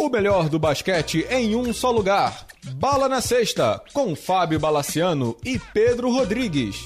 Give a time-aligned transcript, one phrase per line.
[0.00, 2.46] O melhor do basquete em um só lugar.
[2.76, 6.76] Bala na Sexta, com Fábio Balaciano e Pedro Rodrigues.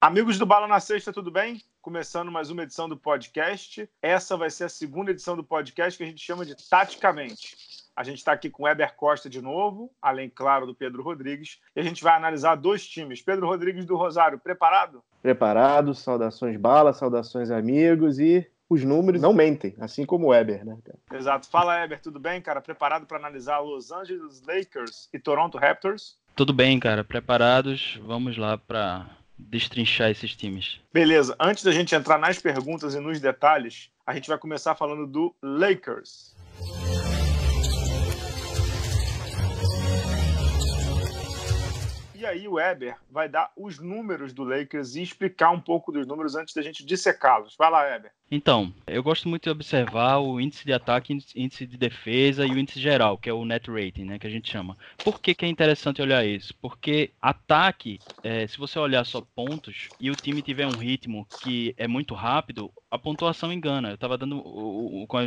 [0.00, 1.60] Amigos do Bala na Sexta, tudo bem?
[1.82, 3.90] Começando mais uma edição do podcast.
[4.00, 7.56] Essa vai ser a segunda edição do podcast que a gente chama de Taticamente.
[7.96, 11.58] A gente está aqui com o Eber Costa de novo, além, claro, do Pedro Rodrigues.
[11.74, 13.20] E a gente vai analisar dois times.
[13.20, 15.02] Pedro Rodrigues do Rosário, preparado?
[15.20, 20.78] Preparado, saudações bala, saudações amigos e os números não mentem, assim como o Eber, né?
[21.12, 21.48] Exato.
[21.48, 22.60] Fala, Eber, tudo bem, cara?
[22.60, 26.16] Preparado para analisar Los Angeles Lakers e Toronto Raptors?
[26.36, 27.02] Tudo bem, cara.
[27.02, 27.98] Preparados.
[28.04, 30.80] Vamos lá para destrinchar esses times.
[30.92, 31.34] Beleza.
[31.40, 35.34] Antes da gente entrar nas perguntas e nos detalhes, a gente vai começar falando do
[35.42, 36.36] Lakers.
[42.20, 46.06] E aí o Weber vai dar os números do Lakers e explicar um pouco dos
[46.06, 47.56] números antes da gente dissecá-los.
[47.56, 48.12] Vai lá, Weber.
[48.30, 52.58] Então, eu gosto muito de observar o índice de ataque, índice de defesa e o
[52.58, 54.76] índice geral, que é o net rating, né, que a gente chama.
[55.02, 56.54] Por que, que é interessante olhar isso?
[56.60, 61.74] Porque ataque, é, se você olhar só pontos e o time tiver um ritmo que
[61.78, 63.88] é muito rápido, a pontuação engana.
[63.88, 64.44] Eu estava dando,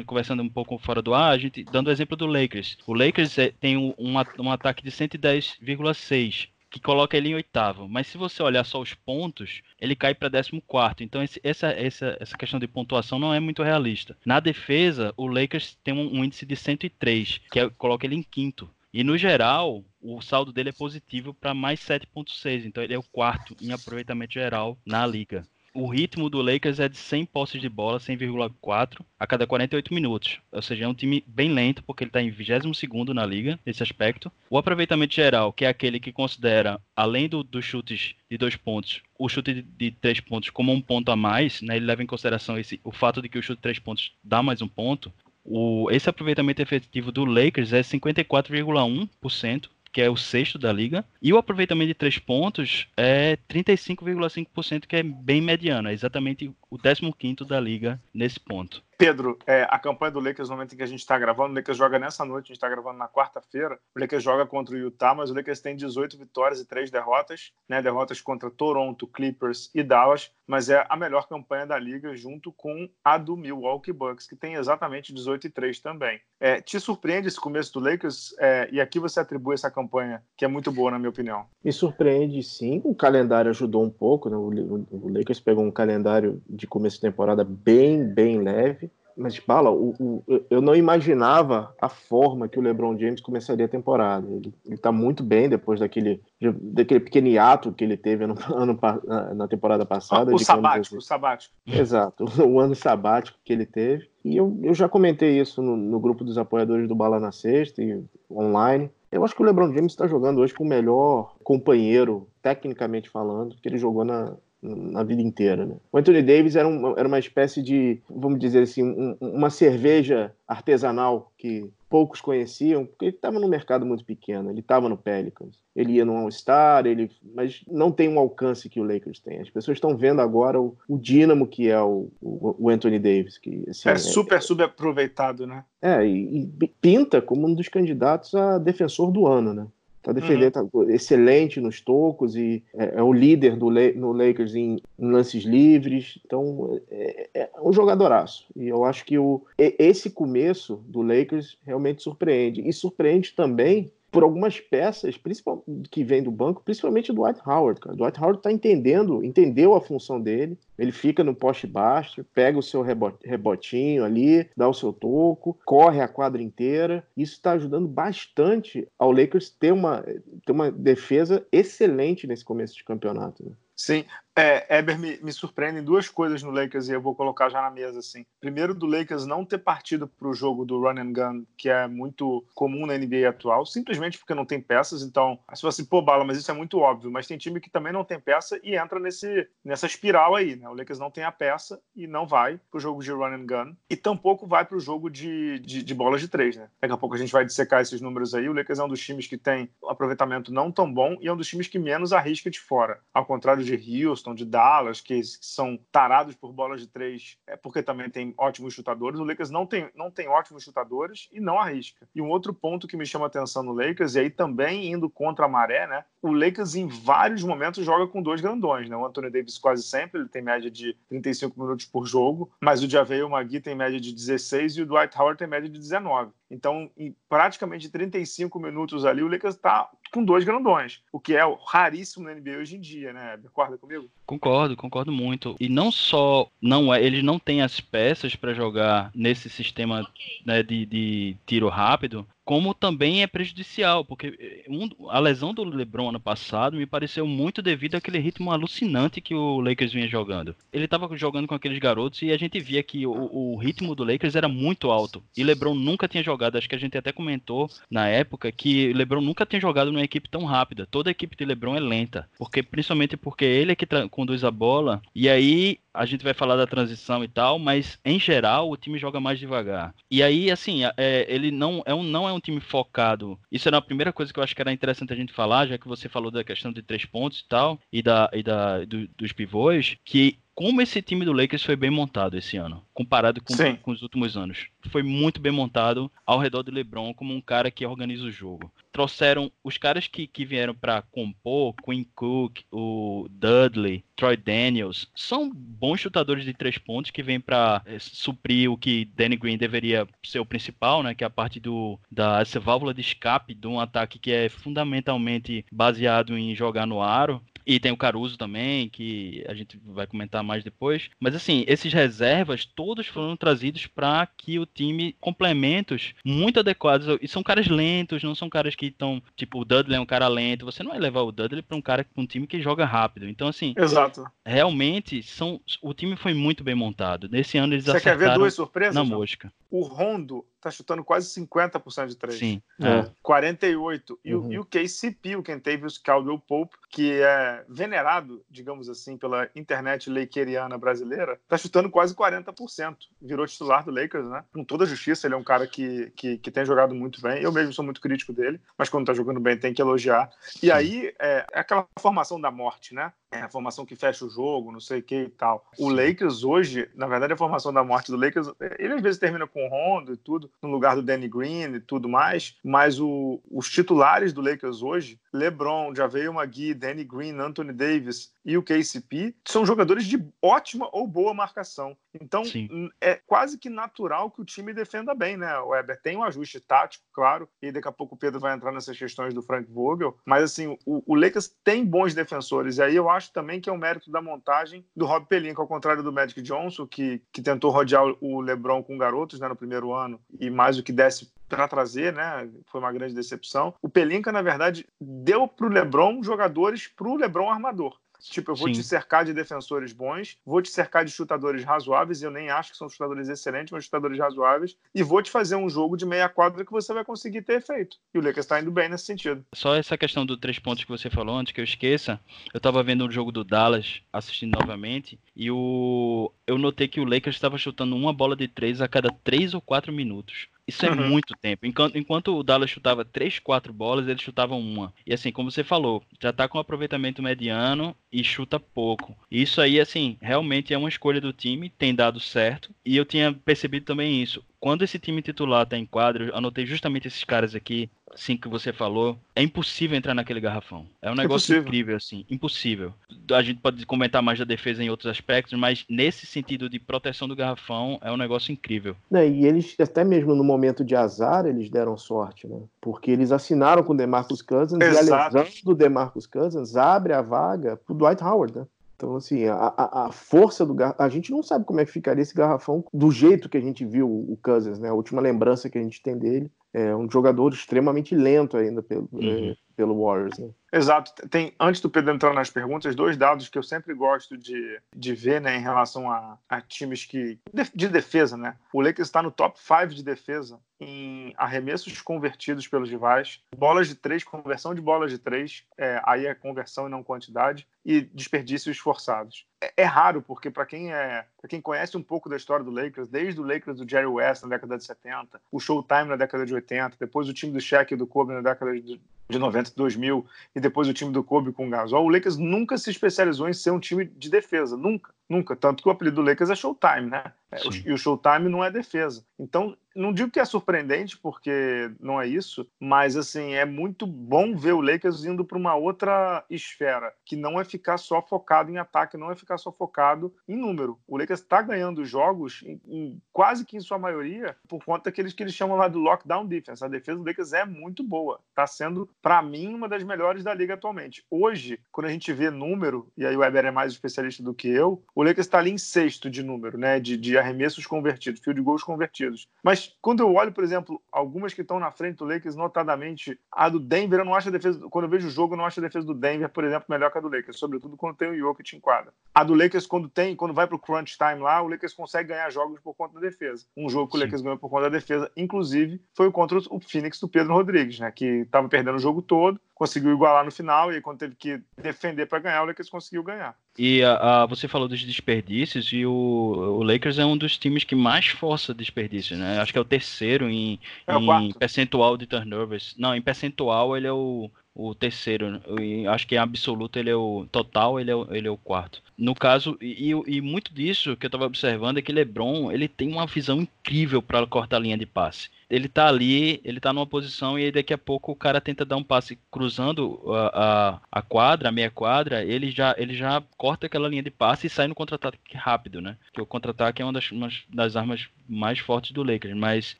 [0.06, 2.78] conversando um pouco fora do ar, a gente dando o exemplo do Lakers.
[2.86, 3.96] O Lakers é, tem um,
[4.38, 7.88] um ataque de 110,6 que coloca ele em oitavo.
[7.88, 11.04] Mas se você olhar só os pontos, ele cai para décimo quarto.
[11.04, 14.18] Então esse, essa, essa, essa questão de pontuação não é muito realista.
[14.26, 18.24] Na defesa, o Lakers tem um, um índice de 103, que é, coloca ele em
[18.24, 18.68] quinto.
[18.92, 22.66] E no geral, o saldo dele é positivo para mais 7,6.
[22.66, 25.44] Então ele é o quarto em aproveitamento geral na liga
[25.74, 30.40] o ritmo do Lakers é de 100 posses de bola, 100,4 a cada 48 minutos.
[30.52, 33.82] Ou seja, é um time bem lento, porque ele está em 22 na liga, nesse
[33.82, 34.32] aspecto.
[34.50, 39.02] O aproveitamento geral, que é aquele que considera, além do, dos chutes de dois pontos,
[39.18, 41.76] o chute de, de, três pontos como um ponto a mais, né?
[41.76, 44.44] ele leva em consideração esse, o fato de que o chute de três pontos dá
[44.44, 45.12] mais um ponto.
[45.44, 51.32] O, esse aproveitamento efetivo do Lakers é 54,1%, que é o sexto da liga, e
[51.32, 57.46] o aproveitamento de três pontos é 35,5%, que é bem mediano, é exatamente o 15
[57.48, 58.84] da liga nesse ponto.
[58.98, 61.56] Pedro, é, a campanha do Lakers no momento em que a gente está gravando, o
[61.56, 63.80] Lakers joga nessa noite, a gente está gravando na quarta-feira.
[63.96, 67.52] O Lakers joga contra o Utah, mas o Lakers tem 18 vitórias e 3 derrotas,
[67.68, 67.82] né?
[67.82, 72.90] Derrotas contra Toronto, Clippers e Dallas, mas é a melhor campanha da liga junto com
[73.04, 76.20] a do Milwaukee Bucks, que tem exatamente 18 e 3 também.
[76.40, 78.36] É, te surpreende esse começo do Lakers?
[78.40, 81.46] É, e aqui você atribui essa campanha, que é muito boa, na minha opinião.
[81.64, 82.82] Me surpreende, sim.
[82.84, 84.36] O calendário ajudou um pouco, né?
[84.36, 88.92] o, o Lakers pegou um calendário de começo de temporada bem, bem leve.
[89.16, 93.70] Mas, Bala, o, o, eu não imaginava a forma que o LeBron James começaria a
[93.70, 94.28] temporada.
[94.30, 98.80] Ele, está muito bem depois daquele, daquele pequeno hiato que ele teve no, ano,
[99.36, 100.34] na temporada passada.
[100.34, 101.54] O sabático, o sabático.
[101.66, 104.10] Exato, o ano sabático que ele teve.
[104.24, 107.82] E eu, eu já comentei isso no, no grupo dos apoiadores do Bala na Sexta
[107.84, 108.90] e online.
[109.12, 113.56] Eu acho que o LeBron James está jogando hoje com o melhor companheiro, tecnicamente falando,
[113.62, 115.66] que ele jogou na, na vida inteira.
[115.66, 115.76] Né?
[115.92, 120.34] O Anthony Davis era, um, era uma espécie de, vamos dizer assim, um, uma cerveja
[120.48, 125.60] artesanal que poucos conheciam, porque ele estava no mercado muito pequeno, ele estava no Pelicans,
[125.76, 127.12] ele ia no All-Star, ele...
[127.36, 129.40] mas não tem um alcance que o Lakers tem.
[129.40, 133.38] As pessoas estão vendo agora o, o dínamo que é o, o, o Anthony Davis.
[133.38, 135.64] Que, assim, é super é, subaproveitado, né?
[135.80, 139.68] É, e, e pinta como um dos candidatos a defensor do ano, né?
[140.04, 140.86] Tá defendendo, uhum.
[140.86, 145.46] tá excelente nos tocos e é, é o líder do no Lakers em, em lances
[145.46, 146.20] livres.
[146.26, 148.46] Então é, é, um jogadoraço.
[148.54, 152.68] E eu acho que o, esse começo do Lakers realmente surpreende.
[152.68, 157.82] E surpreende também por algumas peças, principalmente que vem do banco, principalmente do Dwight Howard.
[157.82, 157.96] Cara.
[157.96, 160.58] Dwight Howard está entendendo, entendeu a função dele.
[160.78, 166.00] Ele fica no poste baixo, pega o seu rebotinho ali, dá o seu toco, corre
[166.00, 167.04] a quadra inteira.
[167.18, 170.06] Isso está ajudando bastante ao Lakers ter uma,
[170.46, 173.44] ter uma defesa excelente nesse começo de campeonato.
[173.44, 173.52] Né?
[173.76, 177.62] Sim, é, Eber me, me surpreendem duas coisas no Lakers e eu vou colocar já
[177.62, 178.26] na mesa assim.
[178.40, 181.88] Primeiro, do Lakers não ter partido para o jogo do run and gun, que é
[181.88, 185.04] muito comum na NBA atual, simplesmente porque não tem peças.
[185.04, 187.12] Então, se você pô, bala, mas isso é muito óbvio.
[187.12, 190.68] Mas tem time que também não tem peça e entra nesse, nessa espiral aí, né?
[190.68, 193.46] O Lakers não tem a peça e não vai para o jogo de run and
[193.46, 196.70] gun e tampouco vai para o jogo de, de, de bolas de três, né?
[196.82, 198.50] Daqui a pouco a gente vai dissecar esses números aí.
[198.50, 201.34] O Lakers é um dos times que tem um aproveitamento não tão bom e é
[201.34, 205.02] um dos times que menos arrisca de fora, ao contrário de Houston Houston, de Dallas,
[205.02, 209.20] que são tarados por bolas de três, é porque também tem ótimos chutadores.
[209.20, 212.08] O Lakers não tem, não tem ótimos chutadores e não arrisca.
[212.16, 215.46] E um outro ponto que me chama atenção no Lakers, e aí também indo contra
[215.46, 216.06] a maré, né?
[216.22, 218.96] O Lakers em vários momentos joga com dois grandões, né?
[218.96, 222.90] O Anthony Davis quase sempre, ele tem média de 35 minutos por jogo, mas o
[222.90, 226.32] Javeio Magui tem média de 16 e o Dwight Howard tem média de 19.
[226.54, 231.42] Então, em praticamente 35 minutos ali, o Lakers está com dois grandões, o que é
[231.68, 233.38] raríssimo na NBA hoje em dia, né?
[233.44, 234.08] Concorda comigo?
[234.26, 235.56] Concordo, concordo muito.
[235.60, 240.08] E não só não é, eles não têm as peças para jogar nesse sistema
[240.46, 244.66] né, de, de tiro rápido, como também é prejudicial, porque eh,
[245.10, 249.60] a lesão do LeBron ano passado me pareceu muito devido àquele ritmo alucinante que o
[249.60, 250.56] Lakers vinha jogando.
[250.72, 254.04] Ele estava jogando com aqueles garotos e a gente via que o, o, ritmo do
[254.04, 255.24] Lakers era muito alto.
[255.36, 259.22] E LeBron nunca tinha jogado, acho que a gente até comentou na época que LeBron
[259.22, 260.86] nunca tinha jogado numa equipe tão rápida.
[260.86, 264.52] Toda a equipe de LeBron é lenta, porque principalmente porque ele é que conduz a
[264.52, 268.78] bola e aí a gente vai falar da transição e tal, mas em geral o
[268.78, 269.94] time joga mais devagar.
[270.10, 273.40] E aí, assim, é, ele não é, um, não é um time focado.
[273.52, 275.78] Isso era a primeira coisa que eu acho que era interessante a gente falar, já
[275.78, 279.08] que você falou da questão de três pontos e tal, e, da, e da, do,
[279.18, 283.56] dos pivôs, que como esse time do Lakers foi bem montado esse ano, comparado com,
[283.78, 284.68] com, os últimos anos.
[284.90, 288.72] Foi muito bem montado ao redor do LeBron como um cara que organiza o jogo.
[288.92, 295.50] Trouxeram os caras que, que vieram para compor, Quinn Cook, o Dudley, Troy Daniels, são
[295.52, 299.58] bons chutadores de três pontos que vêm para é, eh, suprir o que Danny Green
[299.58, 303.56] deveria ser o principal, né, que é a parte do da essa válvula de escape
[303.56, 307.42] de um ataque que é fundamentalmente baseado em jogar no aro.
[307.66, 311.10] E tem o Caruso também, que a gente vai comentar mais depois.
[311.20, 317.18] Mas assim, esses reservas todos foram trazidos para que o time complementos muito adequados.
[317.22, 319.22] E são caras lentos, não são caras que estão.
[319.36, 320.66] Tipo, o Dudley é um cara lento.
[320.66, 323.28] Você não vai levar o Dudley para um cara, pra um time que joga rápido.
[323.28, 323.74] Então, assim.
[323.78, 324.26] Exato.
[324.46, 327.30] Realmente, são, o time foi muito bem montado.
[327.30, 328.96] Nesse ano eles Você acertaram quer ver duas surpresas?
[328.96, 329.52] Na mosca.
[329.70, 332.40] O Rondo tá chutando quase 50% de três.
[332.40, 332.62] Sim.
[332.80, 333.10] É.
[333.22, 334.20] 48.
[334.24, 334.48] E, uhum.
[334.48, 340.10] o, e o KCP, o Kentavious Caldwell Pope, que é venerado, digamos assim, pela internet
[340.10, 342.98] lakeriana brasileira, tá chutando quase 40%.
[343.22, 344.44] Virou titular do Lakers, né?
[344.54, 347.42] Com toda a justiça, ele é um cara que, que, que tem jogado muito bem.
[347.42, 350.30] Eu mesmo sou muito crítico dele, mas quando tá jogando bem tem que elogiar.
[350.62, 353.12] E aí, é, é aquela formação da morte, né?
[353.34, 355.66] É a formação que fecha o jogo, não sei o que e tal.
[355.78, 358.48] O Lakers hoje, na verdade, a formação da morte do Lakers,
[358.78, 361.80] ele às vezes termina com o Rondo e tudo, no lugar do Danny Green e
[361.80, 367.74] tudo mais, mas o, os titulares do Lakers hoje, LeBron, Javeio Magui, Danny Green, Anthony
[367.74, 371.98] Davis e o KCP, são jogadores de ótima ou boa marcação.
[372.20, 372.90] Então, Sim.
[373.02, 375.58] é quase que natural que o time defenda bem, né?
[375.60, 378.72] O Weber tem um ajuste tático, claro, e daqui a pouco o Pedro vai entrar
[378.72, 382.96] nessas questões do Frank Vogel, mas assim, o, o Lakers tem bons defensores, e aí
[382.96, 386.12] eu acho também que é um mérito da montagem do Rob Pelinka, ao contrário do
[386.12, 390.50] Magic Johnson, que, que tentou rodear o LeBron com garotos né, no primeiro ano, e
[390.50, 392.50] mais o que desse para trazer, né?
[392.66, 393.76] Foi uma grande decepção.
[393.82, 397.96] O Pelinka, na verdade, deu para o LeBron jogadores para o LeBron armador.
[398.30, 398.74] Tipo, eu vou Sim.
[398.74, 402.78] te cercar de defensores bons, vou te cercar de chutadores razoáveis, eu nem acho que
[402.78, 406.66] são chutadores excelentes, mas chutadores razoáveis, e vou te fazer um jogo de meia quadra
[406.66, 407.98] que você vai conseguir ter efeito.
[408.14, 409.46] E o Lakers está indo bem nesse sentido.
[409.54, 412.20] Só essa questão do três pontos que você falou antes, que eu esqueça,
[412.54, 416.32] eu estava vendo o jogo do Dallas, assistindo novamente, e o...
[416.48, 419.62] eu notei que o Lakers estava chutando uma bola de três a cada três ou
[419.62, 420.48] quatro minutos.
[420.68, 421.10] Isso é uhum.
[421.10, 421.66] muito tempo.
[421.66, 424.94] Enquanto, enquanto o Dallas chutava 3, 4 bolas, eles chutavam uma.
[425.06, 429.16] E assim, como você falou, já tá com um aproveitamento mediano e chuta pouco.
[429.30, 432.70] Isso aí, assim, realmente é uma escolha do time, tem dado certo.
[432.86, 436.66] E eu tinha percebido também isso quando esse time titular tá em quadro, eu anotei
[436.66, 440.86] justamente esses caras aqui, assim que você falou, é impossível entrar naquele garrafão.
[441.02, 441.62] É um negócio impossível.
[441.62, 442.94] incrível, assim, impossível.
[443.32, 447.28] A gente pode comentar mais da defesa em outros aspectos, mas nesse sentido de proteção
[447.28, 448.96] do garrafão, é um negócio incrível.
[449.12, 452.62] É, e eles, até mesmo no momento de azar, eles deram sorte, né?
[452.80, 455.06] Porque eles assinaram com o DeMarcus Cousins Exato.
[455.06, 458.66] e a lesão do DeMarcus Cousins abre a vaga pro Dwight Howard, né?
[458.96, 461.06] Então, assim, a, a, a força do garrafão.
[461.06, 463.84] A gente não sabe como é que ficaria esse garrafão do jeito que a gente
[463.84, 464.90] viu o Cousins, né?
[464.90, 469.08] A última lembrança que a gente tem dele é um jogador extremamente lento ainda pelo,
[469.12, 469.56] uhum.
[469.76, 470.50] Pelo Warriors, né?
[470.74, 471.14] Exato.
[471.30, 475.14] Tem, antes do Pedro entrar nas perguntas, dois dados que eu sempre gosto de, de
[475.14, 477.38] ver né, em relação a, a times que
[477.76, 478.36] de defesa.
[478.36, 478.56] Né?
[478.74, 483.94] O Lakers está no top 5 de defesa em arremessos convertidos pelos rivais, bolas de
[483.94, 488.78] três, conversão de bolas de três, é, aí é conversão e não quantidade, e desperdícios
[488.80, 489.46] forçados.
[489.62, 492.72] É, é raro, porque para quem é para quem conhece um pouco da história do
[492.72, 496.46] Lakers, desde o Lakers do Jerry West na década de 70, o Showtime na década
[496.46, 499.00] de 80, depois o time do Shaq e do Kobe na década de
[499.40, 502.78] 90 e 2000 e depois o time do Kobe com o Gasol, o Lakers nunca
[502.78, 505.56] se especializou em ser um time de defesa, nunca, nunca.
[505.56, 507.34] Tanto que o apelido do Lakers é Showtime, né?
[507.52, 509.26] É, e o Showtime não é defesa.
[509.38, 514.56] Então, não digo que é surpreendente, porque não é isso, mas assim, é muito bom
[514.56, 518.78] ver o Lakers indo para uma outra esfera, que não é ficar só focado em
[518.78, 521.00] ataque, não é ficar só focado em número.
[521.08, 525.34] O Lakers está ganhando jogos, em, em, quase que em sua maioria, por conta daqueles
[525.34, 526.84] que eles chamam lá do lockdown defense.
[526.84, 528.40] A defesa do Lakers é muito boa.
[528.50, 531.24] Está sendo, para mim, uma das melhores da liga atualmente.
[531.30, 534.70] Hoje, quando a gente vê número, e aí o Weber é mais especialista do que
[534.70, 537.00] eu, o Lakers está ali em sexto de número, né?
[537.00, 539.48] De, de arremessos convertidos, field goals convertidos.
[539.64, 543.70] Mas quando eu olho, por exemplo, algumas que estão na frente do Lakers, notadamente a
[543.70, 544.80] do Denver, eu não acho a defesa.
[544.90, 547.12] Quando eu vejo o jogo, eu não acho a defesa do Denver, por exemplo, melhor
[547.12, 549.14] que a do Lakers, sobretudo quando tem o Jokic em quadra.
[549.34, 552.50] A do Lakers, quando tem, quando vai pro crunch time lá, o Lakers consegue ganhar
[552.52, 553.66] jogos por conta da defesa.
[553.78, 557.20] Um jogo que o Lakers ganhou por conta da defesa, inclusive, foi contra o Phoenix
[557.20, 558.12] do Pedro Rodrigues, né?
[558.12, 561.62] Que estava perdendo o jogo todo, conseguiu igualar no final, e aí quando teve que
[561.82, 563.56] defender para ganhar, o Lakers conseguiu ganhar.
[563.78, 567.96] E uh, você falou dos desperdícios, e o, o, Lakers é um dos times que
[567.96, 569.60] mais força desperdícios, né?
[569.60, 572.96] Acho que é o terceiro em, é em percentual de turnovers.
[572.98, 575.62] Não, em percentual ele é o, o terceiro.
[575.82, 578.58] E acho que em absoluto ele é o total, ele é o, ele é o
[578.58, 579.02] quarto.
[579.18, 583.12] No caso, e, e muito disso que eu estava observando é que LeBron ele tem
[583.12, 587.08] uma visão incrível para cortar a linha de passe ele tá ali, ele tá numa
[587.08, 591.22] posição e daqui a pouco o cara tenta dar um passe cruzando a, a, a
[591.24, 594.88] quadra, a meia quadra, ele já, ele já corta aquela linha de passe e sai
[594.88, 596.16] no contra-ataque rápido, né?
[596.32, 599.96] Que o contra-ataque é uma das, uma das armas mais fortes do Lakers, mas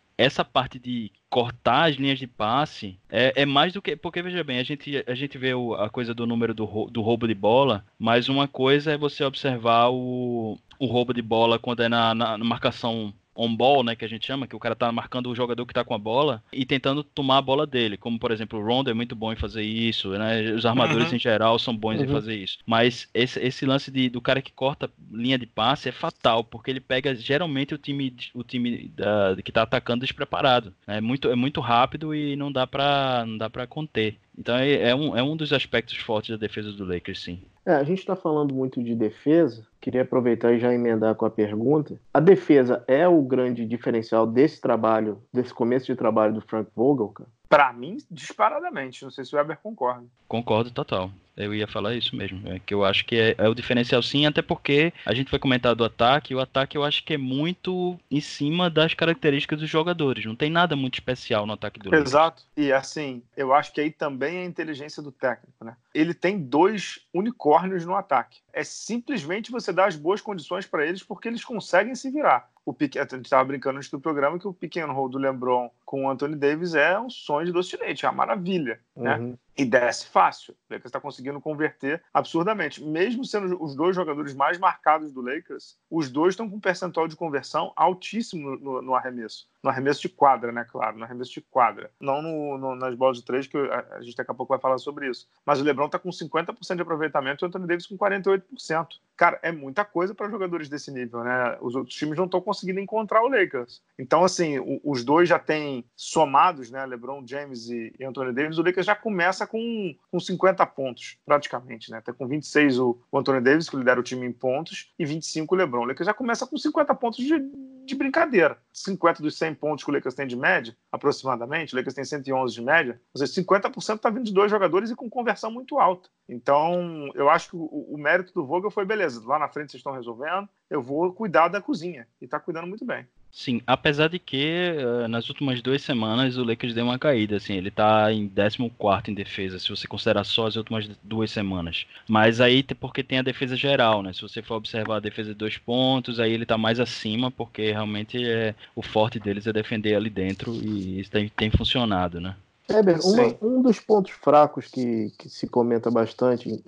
[0.24, 3.96] essa parte de cortar as linhas de passe é, é, mais do que.
[3.96, 7.02] Porque, veja bem, a gente, a gente vê o, a coisa do número do, do
[7.02, 11.84] roubo de bola, mas uma coisa é você observar o, o roubo de bola quando
[11.84, 14.92] é na, na, na marcação on-ball, né, que a gente chama, que o cara tá
[14.92, 18.20] marcando o jogador que tá com a bola e tentando tomar a bola dele, como
[18.20, 21.16] por exemplo o Rondo é muito bom em fazer isso, né, os armadores uhum.
[21.16, 22.06] em geral são bons uhum.
[22.06, 25.90] em fazer isso, mas esse, esse lance de, do cara que corta linha de passe
[25.90, 30.74] é fatal, porque ele pega geralmente o time, o time da, que tá atacando despreparado,
[30.88, 34.18] né, é muito, é muito rápido e não dá pra, não dá pra conter.
[34.38, 37.42] Então é, é, um, é um dos aspectos fortes da defesa do Lakers, sim.
[37.66, 41.30] É, a gente está falando muito de defesa, queria aproveitar e já emendar com a
[41.30, 42.00] pergunta.
[42.14, 47.10] A defesa é o grande diferencial desse trabalho, desse começo de trabalho do Frank Vogel,
[47.10, 47.30] cara?
[47.50, 49.04] Para mim, disparadamente.
[49.04, 50.06] Não sei se o Weber concorda.
[50.28, 51.12] Concordo total.
[51.36, 52.48] Eu ia falar isso mesmo.
[52.48, 55.40] É que eu acho que é, é, o diferencial sim, até porque a gente vai
[55.40, 56.34] comentar do ataque.
[56.34, 60.26] E o ataque eu acho que é muito em cima das características dos jogadores.
[60.26, 62.44] Não tem nada muito especial no ataque do Exato.
[62.56, 65.76] E assim, eu acho que aí também é a inteligência do técnico, né?
[65.94, 68.43] Ele tem dois unicórnios no ataque.
[68.54, 72.74] É simplesmente você dar as boas condições para eles porque eles conseguem se virar o
[72.74, 76.06] pique, a gente estava brincando antes do programa que o pequeno roll do LeBron com
[76.06, 79.18] o Anthony Davis é um sonho de leite, é uma maravilha, né?
[79.18, 79.38] Uhum.
[79.56, 80.56] E desce fácil.
[80.68, 82.84] O Lakers está conseguindo converter absurdamente.
[82.84, 87.08] Mesmo sendo os dois jogadores mais marcados do Lakers, os dois estão com um percentual
[87.08, 89.48] de conversão altíssimo no, no arremesso.
[89.62, 90.66] No arremesso de quadra, né?
[90.68, 91.92] Claro, no arremesso de quadra.
[92.00, 94.60] Não no, no, nas bolas de três, que a, a, gente daqui a pouco vai
[94.60, 95.30] falar sobre isso.
[95.46, 98.88] Mas o LeBron está com 50% de aproveitamento e o Anthony Davis com 48%.
[99.16, 101.60] Cara, é muita coisa para jogadores desse nível, né?
[101.62, 103.82] Os outros times não estão conseguindo encontrar o Lakers.
[103.98, 106.86] Então, assim, o, os dois já têm somados, né?
[106.86, 108.58] LeBron James e, e Anthony Davis.
[108.58, 111.98] O Lakers já começa com, com 50 pontos, praticamente, né?
[111.98, 115.54] Até com 26 o, o Anthony Davis, que lidera o time em pontos, e 25
[115.54, 115.84] o LeBron.
[115.84, 117.40] O Lakers já começa com 50 pontos de,
[117.86, 118.58] de brincadeira.
[118.74, 122.54] 50 dos 100 pontos que o Lakers tem de média, aproximadamente, o Lakers tem 111
[122.54, 126.10] de média, ou seja, 50% está vindo de dois jogadores e com conversão muito alta.
[126.28, 129.22] Então, eu acho que o, o mérito do Vogel foi beleza.
[129.26, 132.08] Lá na frente vocês estão resolvendo, eu vou cuidar da cozinha.
[132.20, 133.08] E está cuidando muito bem.
[133.34, 137.56] Sim, apesar de que uh, nas últimas duas semanas o Lakers deu uma caída, assim,
[137.56, 141.88] ele tá em 14 em defesa, se você considerar só as últimas duas semanas.
[142.08, 144.14] Mas aí porque tem a defesa geral, né?
[144.14, 147.72] Se você for observar a defesa de dois pontos, aí ele tá mais acima, porque
[147.72, 152.36] realmente é, o forte deles é defender ali dentro e isso tem, tem funcionado, né?
[152.70, 156.64] Heber, uma, um dos pontos fracos que, que se comenta bastante,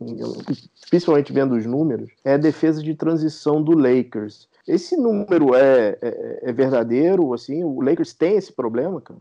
[0.90, 4.48] principalmente vendo os números, é a defesa de transição do Lakers.
[4.68, 7.34] Esse número é, é, é verdadeiro?
[7.34, 9.20] Assim, o Lakers tem esse problema, cara?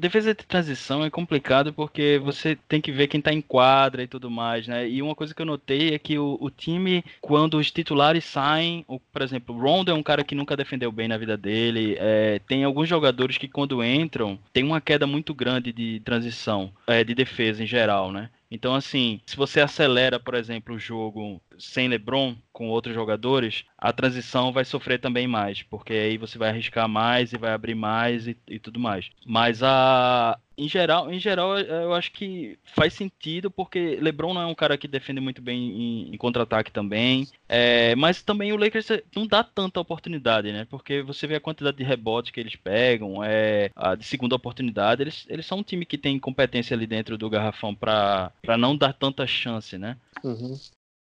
[0.00, 4.06] defesa de transição é complicado porque você tem que ver quem tá em quadra e
[4.06, 4.88] tudo mais, né?
[4.88, 8.84] E uma coisa que eu notei é que o, o time, quando os titulares saem,
[8.88, 11.96] ou, por exemplo, o Rondo é um cara que nunca defendeu bem na vida dele,
[11.98, 17.04] é, tem alguns jogadores que quando entram, tem uma queda muito grande de transição, é,
[17.04, 18.30] de defesa em geral, né?
[18.50, 23.92] Então, assim, se você acelera, por exemplo, o jogo sem LeBron com outros jogadores, a
[23.92, 28.26] transição vai sofrer também mais, porque aí você vai arriscar mais e vai abrir mais
[28.26, 29.08] e, e tudo mais.
[29.24, 30.38] Mas a.
[30.56, 34.76] Em geral, em geral, eu acho que faz sentido, porque LeBron não é um cara
[34.76, 37.26] que defende muito bem em, em contra-ataque também.
[37.48, 40.66] É, mas também o Lakers não dá tanta oportunidade, né?
[40.68, 45.02] Porque você vê a quantidade de rebotes que eles pegam, é, a de segunda oportunidade.
[45.02, 48.92] Eles, eles são um time que tem competência ali dentro do garrafão para não dar
[48.92, 49.96] tanta chance, né?
[50.22, 50.58] Uhum.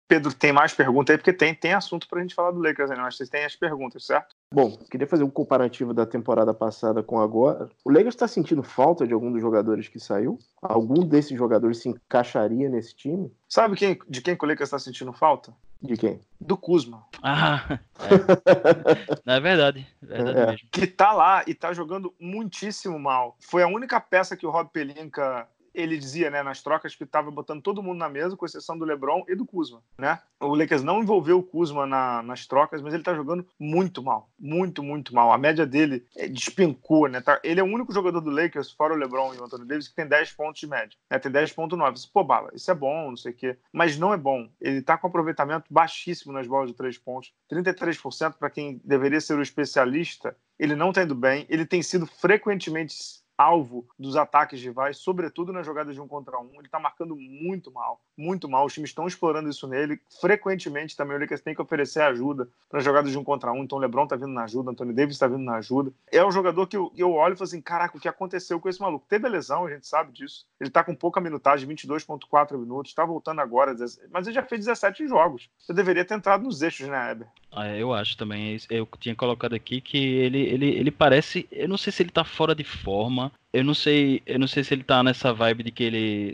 [0.09, 1.19] Pedro, tem mais perguntas aí?
[1.19, 4.05] Porque tem, tem assunto pra gente falar do Lakers aí, mas vocês têm as perguntas,
[4.05, 4.35] certo?
[4.53, 7.71] Bom, queria fazer um comparativo da temporada passada com agora.
[7.85, 10.39] O Lakers está sentindo falta de algum dos jogadores que saiu?
[10.61, 13.33] Algum desses jogadores se encaixaria nesse time?
[13.49, 15.55] Sabe quem, de quem que o Lakers está sentindo falta?
[15.81, 16.21] De quem?
[16.41, 17.05] Do Kuzma.
[17.23, 17.79] Ah,
[19.27, 19.87] é, é verdade.
[20.03, 20.47] É verdade é.
[20.47, 20.69] Mesmo.
[20.71, 23.37] Que tá lá e tá jogando muitíssimo mal.
[23.41, 27.31] Foi a única peça que o Rob Pelinka ele dizia, né, nas trocas que estava
[27.31, 30.21] botando todo mundo na mesa, com exceção do LeBron e do Kuzma, né?
[30.41, 34.29] O Lakers não envolveu o Kuzma na, nas trocas, mas ele tá jogando muito mal,
[34.39, 35.33] muito, muito mal.
[35.33, 37.21] A média dele é, despencou, né?
[37.21, 39.89] Tá, ele é o único jogador do Lakers, fora o LeBron e o Anthony Davis,
[39.89, 41.19] que tem 10 pontos de média, né?
[41.19, 42.11] Tem 10.9.
[42.13, 44.49] Pô, bala, isso é bom, não sei o quê, mas não é bom.
[44.61, 49.39] Ele tá com aproveitamento baixíssimo nas bolas de 3 pontos, 33% para quem deveria ser
[49.39, 50.37] o especialista.
[50.59, 55.67] Ele não tá indo bem, ele tem sido frequentemente alvo dos ataques rivais, sobretudo nas
[55.67, 56.51] jogadas de um contra um.
[56.55, 58.67] Ele está marcando muito mal, muito mal.
[58.67, 60.01] Os times estão explorando isso nele.
[60.21, 63.63] Frequentemente também o Lakers tem que oferecer ajuda para jogadas de um contra um.
[63.63, 65.93] Então o LeBron está vindo na ajuda, Anthony Davis está vindo na ajuda.
[66.11, 68.69] É um jogador que eu, eu olho e falo assim: caraca, o que aconteceu com
[68.69, 69.07] esse maluco?
[69.09, 70.47] Teve a lesão, a gente sabe disso.
[70.61, 73.75] Ele está com pouca minutagem, 22,4 minutos, está voltando agora,
[74.11, 75.49] mas ele já fez 17 jogos.
[75.59, 77.29] Você deveria ter entrado nos eixos, né, Eber?
[77.55, 78.57] Ah, eu acho também.
[78.71, 81.47] Eu tinha colocado aqui que ele, ele, ele parece.
[81.53, 83.22] Eu não sei se ele tá fora de forma.
[83.23, 86.33] uma Eu não sei, eu não sei se ele tá nessa vibe de que ele.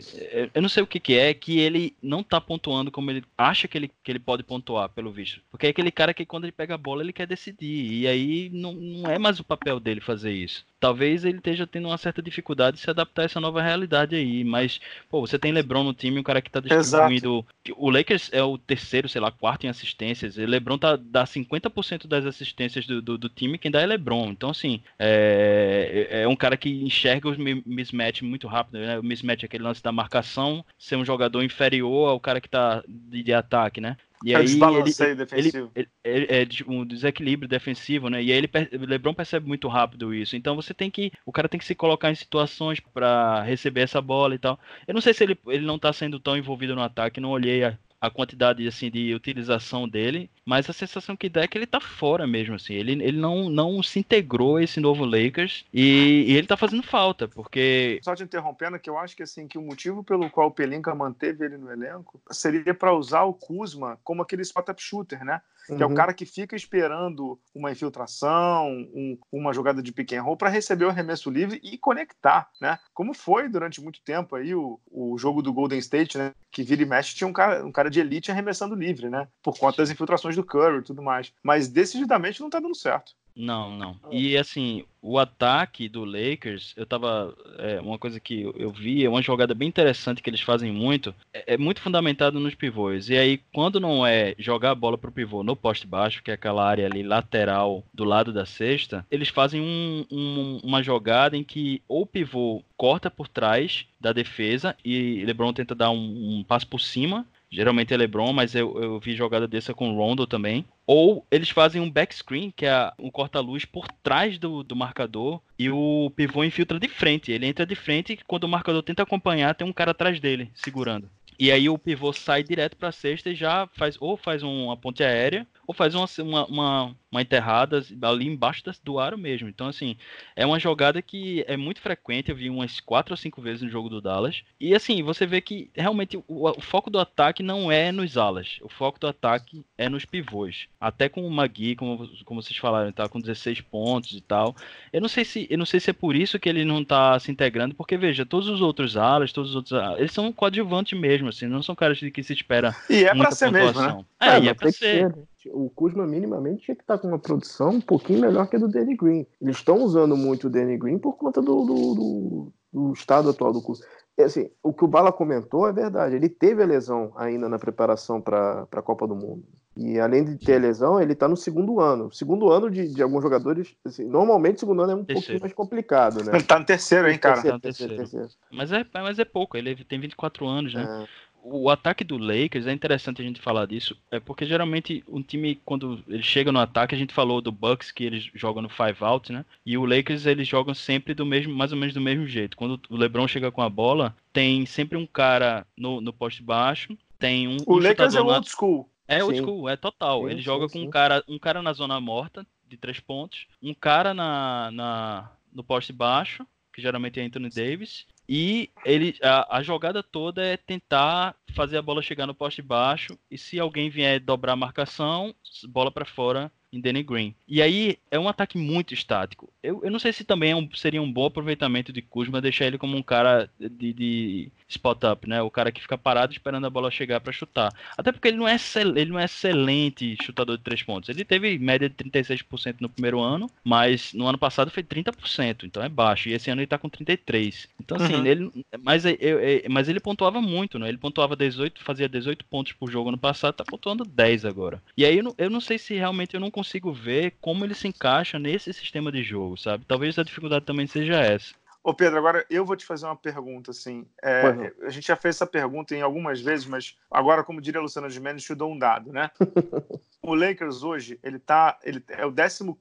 [0.53, 3.67] Eu não sei o que, que é, que ele não tá pontuando como ele acha
[3.67, 5.41] que ele, que ele pode pontuar, pelo visto.
[5.51, 7.91] Porque é aquele cara que quando ele pega a bola, ele quer decidir.
[7.91, 11.87] E aí não, não é mais o papel dele fazer isso talvez ele esteja tendo
[11.87, 14.43] uma certa dificuldade de se adaptar a essa nova realidade aí.
[14.43, 17.45] Mas, pô, você tem LeBron no time, um cara que tá distribuindo.
[17.45, 17.75] Exato.
[17.77, 20.37] O Lakers é o terceiro, sei lá, quarto em assistências.
[20.37, 24.29] E LeBron tá, dá 50% das assistências do, do, do, time, quem dá é LeBron.
[24.29, 28.79] Então, assim, é, é um cara que enxerga os mismatch muito rápido.
[28.79, 28.99] Né?
[28.99, 32.83] O mismatch é aquele lance da marcação, ser um jogador inferior ao cara que tá
[32.87, 33.97] de, de ataque, né?
[34.23, 35.71] E é aí ele, defensivo.
[35.73, 38.21] Ele, ele, é um desequilíbrio defensivo, né?
[38.21, 38.49] E aí ele,
[38.85, 40.35] LeBron percebe muito rápido isso.
[40.35, 44.01] Então você tem que, o cara tem que se colocar em situações para receber essa
[44.01, 44.59] bola e tal.
[44.87, 47.63] Eu não sei se ele, ele não tá sendo tão envolvido no ataque, não olhei
[47.63, 51.65] a, a quantidade assim de utilização dele, mas a sensação que dá é que ele
[51.65, 52.73] tá fora mesmo assim.
[52.73, 56.83] Ele, ele não, não se integrou a esse novo Lakers e, e ele tá fazendo
[56.83, 60.47] falta, porque só te interrompendo que eu acho que assim que o motivo pelo qual
[60.47, 65.23] o Pelinka manteve ele no elenco seria para usar o Kuzma como aquele spot-up shooter,
[65.23, 65.41] né?
[65.69, 65.81] Que uhum.
[65.81, 65.95] é o uhum.
[65.95, 70.85] cara que fica esperando uma infiltração, um, uma jogada de pick and roll para receber
[70.85, 72.79] o arremesso livre e conectar, né?
[72.93, 76.33] Como foi durante muito tempo aí o, o jogo do Golden State, né?
[76.51, 79.27] Que vira e mexe tinha um cara, um cara de elite arremessando livre, né?
[79.43, 81.31] Por conta das infiltrações do Curry e tudo mais.
[81.43, 83.13] Mas decididamente não tá dando certo.
[83.39, 83.95] Não, não.
[84.11, 87.33] E assim, o ataque do Lakers, eu tava.
[87.57, 91.15] É, uma coisa que eu vi, é uma jogada bem interessante que eles fazem muito,
[91.33, 93.07] é, é, muito fundamentado nos pivôs.
[93.09, 96.33] E aí, quando não é jogar a bola pro pivô no poste baixo, que é
[96.33, 101.43] aquela área ali lateral do lado da cesta, eles fazem um, um, uma jogada em
[101.43, 106.43] que ou o pivô corta por trás da defesa e LeBron tenta dar um, um
[106.43, 110.65] passo por cima Geralmente é LeBron, mas eu, eu vi jogada dessa com Rondo também.
[110.85, 115.69] Ou eles fazem um backscreen, que é um corta-luz por trás do, do marcador, e
[115.69, 117.31] o pivô infiltra de frente.
[117.31, 120.51] Ele entra de frente e quando o marcador tenta acompanhar, tem um cara atrás dele,
[120.53, 121.09] segurando.
[121.39, 124.75] E aí o pivô sai direto para a cesta e já faz ou faz uma
[124.75, 129.47] ponte aérea ou faz uma, uma, uma, uma enterrada ali embaixo do aro mesmo.
[129.47, 129.95] Então, assim,
[130.35, 132.31] é uma jogada que é muito frequente.
[132.31, 134.41] Eu vi umas quatro ou cinco vezes no jogo do Dallas.
[134.59, 138.57] E, assim, você vê que realmente o, o foco do ataque não é nos alas.
[138.63, 140.67] O foco do ataque é nos pivôs.
[140.81, 144.55] Até com o Magui, como, como vocês falaram, tá com 16 pontos e tal.
[144.91, 147.19] Eu não sei se, eu não sei se é por isso que ele não tá
[147.19, 151.28] se integrando, porque, veja, todos os outros alas, todos os outros eles são coadjuvantes mesmo,
[151.29, 152.75] assim, não são caras de que se espera.
[152.89, 154.05] E é pra ser mesmo, né?
[154.19, 155.13] É, é, e é pra ser.
[155.13, 158.59] ser o Kuzma minimamente tinha que estar com uma produção um pouquinho melhor que a
[158.59, 159.25] do Danny Green.
[159.41, 163.53] Eles estão usando muito o Danny Green por conta do, do, do, do estado atual
[163.53, 163.85] do Kuzma.
[164.19, 166.15] Assim, o que o Bala comentou é verdade.
[166.15, 169.43] Ele teve a lesão ainda na preparação para a Copa do Mundo.
[169.79, 172.11] E além de ter lesão, ele está no segundo ano.
[172.11, 175.21] segundo ano de, de alguns jogadores, assim, normalmente o segundo ano é um terceiro.
[175.21, 176.31] pouquinho mais complicado, né?
[176.33, 177.35] Ele está no terceiro, hein, cara?
[177.35, 178.27] Terceiro, terceiro, terceiro.
[178.51, 180.83] Mas, é, mas é pouco, ele tem 24 anos, né?
[180.83, 181.07] É.
[181.41, 185.55] o ataque do Lakers é interessante a gente falar disso, é porque geralmente um time
[185.63, 188.97] quando ele chega no ataque, a gente falou do Bucks que eles jogam no five
[188.99, 189.45] out, né?
[189.65, 192.57] E o Lakers eles jogam sempre do mesmo, mais ou menos do mesmo jeito.
[192.57, 196.97] Quando o LeBron chega com a bola, tem sempre um cara no, no poste baixo,
[197.17, 198.89] tem um O um Lakers é old school.
[199.09, 200.21] É old school, é total.
[200.21, 200.87] Sim, ele sim, joga com sim.
[200.87, 205.63] um cara, um cara na zona morta de três pontos, um cara na, na no
[205.63, 211.35] poste baixo, que geralmente é Anthony Davis, e ele a, a jogada toda é tentar
[211.55, 215.33] fazer a bola chegar no poste baixo e se alguém vier dobrar a marcação,
[215.67, 217.33] bola para fora em Danny Green.
[217.47, 219.49] E aí é um ataque muito estático.
[219.61, 222.65] Eu, eu não sei se também é um- seria um bom aproveitamento de Kuzma deixar
[222.65, 225.41] ele como um cara de, de spot up, né?
[225.41, 227.73] O cara que fica parado esperando a bola chegar para chutar.
[227.97, 228.55] Até porque ele não é
[228.95, 231.09] ele não é excelente chutador de três pontos.
[231.09, 235.83] Ele teve média de 36% no primeiro ano, mas no ano passado foi 30%, então
[235.83, 236.29] é baixo.
[236.29, 237.67] E esse ano ele tá com 33.
[237.79, 238.25] Então assim, Uhum.
[238.25, 240.87] ele mas é- é- é- mas ele pontuava muito, né?
[240.87, 244.81] Ele pontuava 18, fazia 18 pontos por jogo no passado, tá pontuando 10 agora.
[244.95, 247.73] E aí eu não, eu não sei se realmente eu não consigo ver como ele
[247.73, 249.85] se encaixa nesse sistema de jogo, sabe?
[249.85, 251.53] Talvez a dificuldade também seja essa.
[251.81, 254.05] Ô Pedro, agora eu vou te fazer uma pergunta, assim.
[254.21, 257.81] É, a gente já fez essa pergunta em algumas vezes, mas agora, como diria a
[257.81, 259.31] Luciana Gimenez, te dou um dado, né?
[260.21, 261.79] o Lakers hoje, ele tá.
[261.81, 262.75] Ele é o 15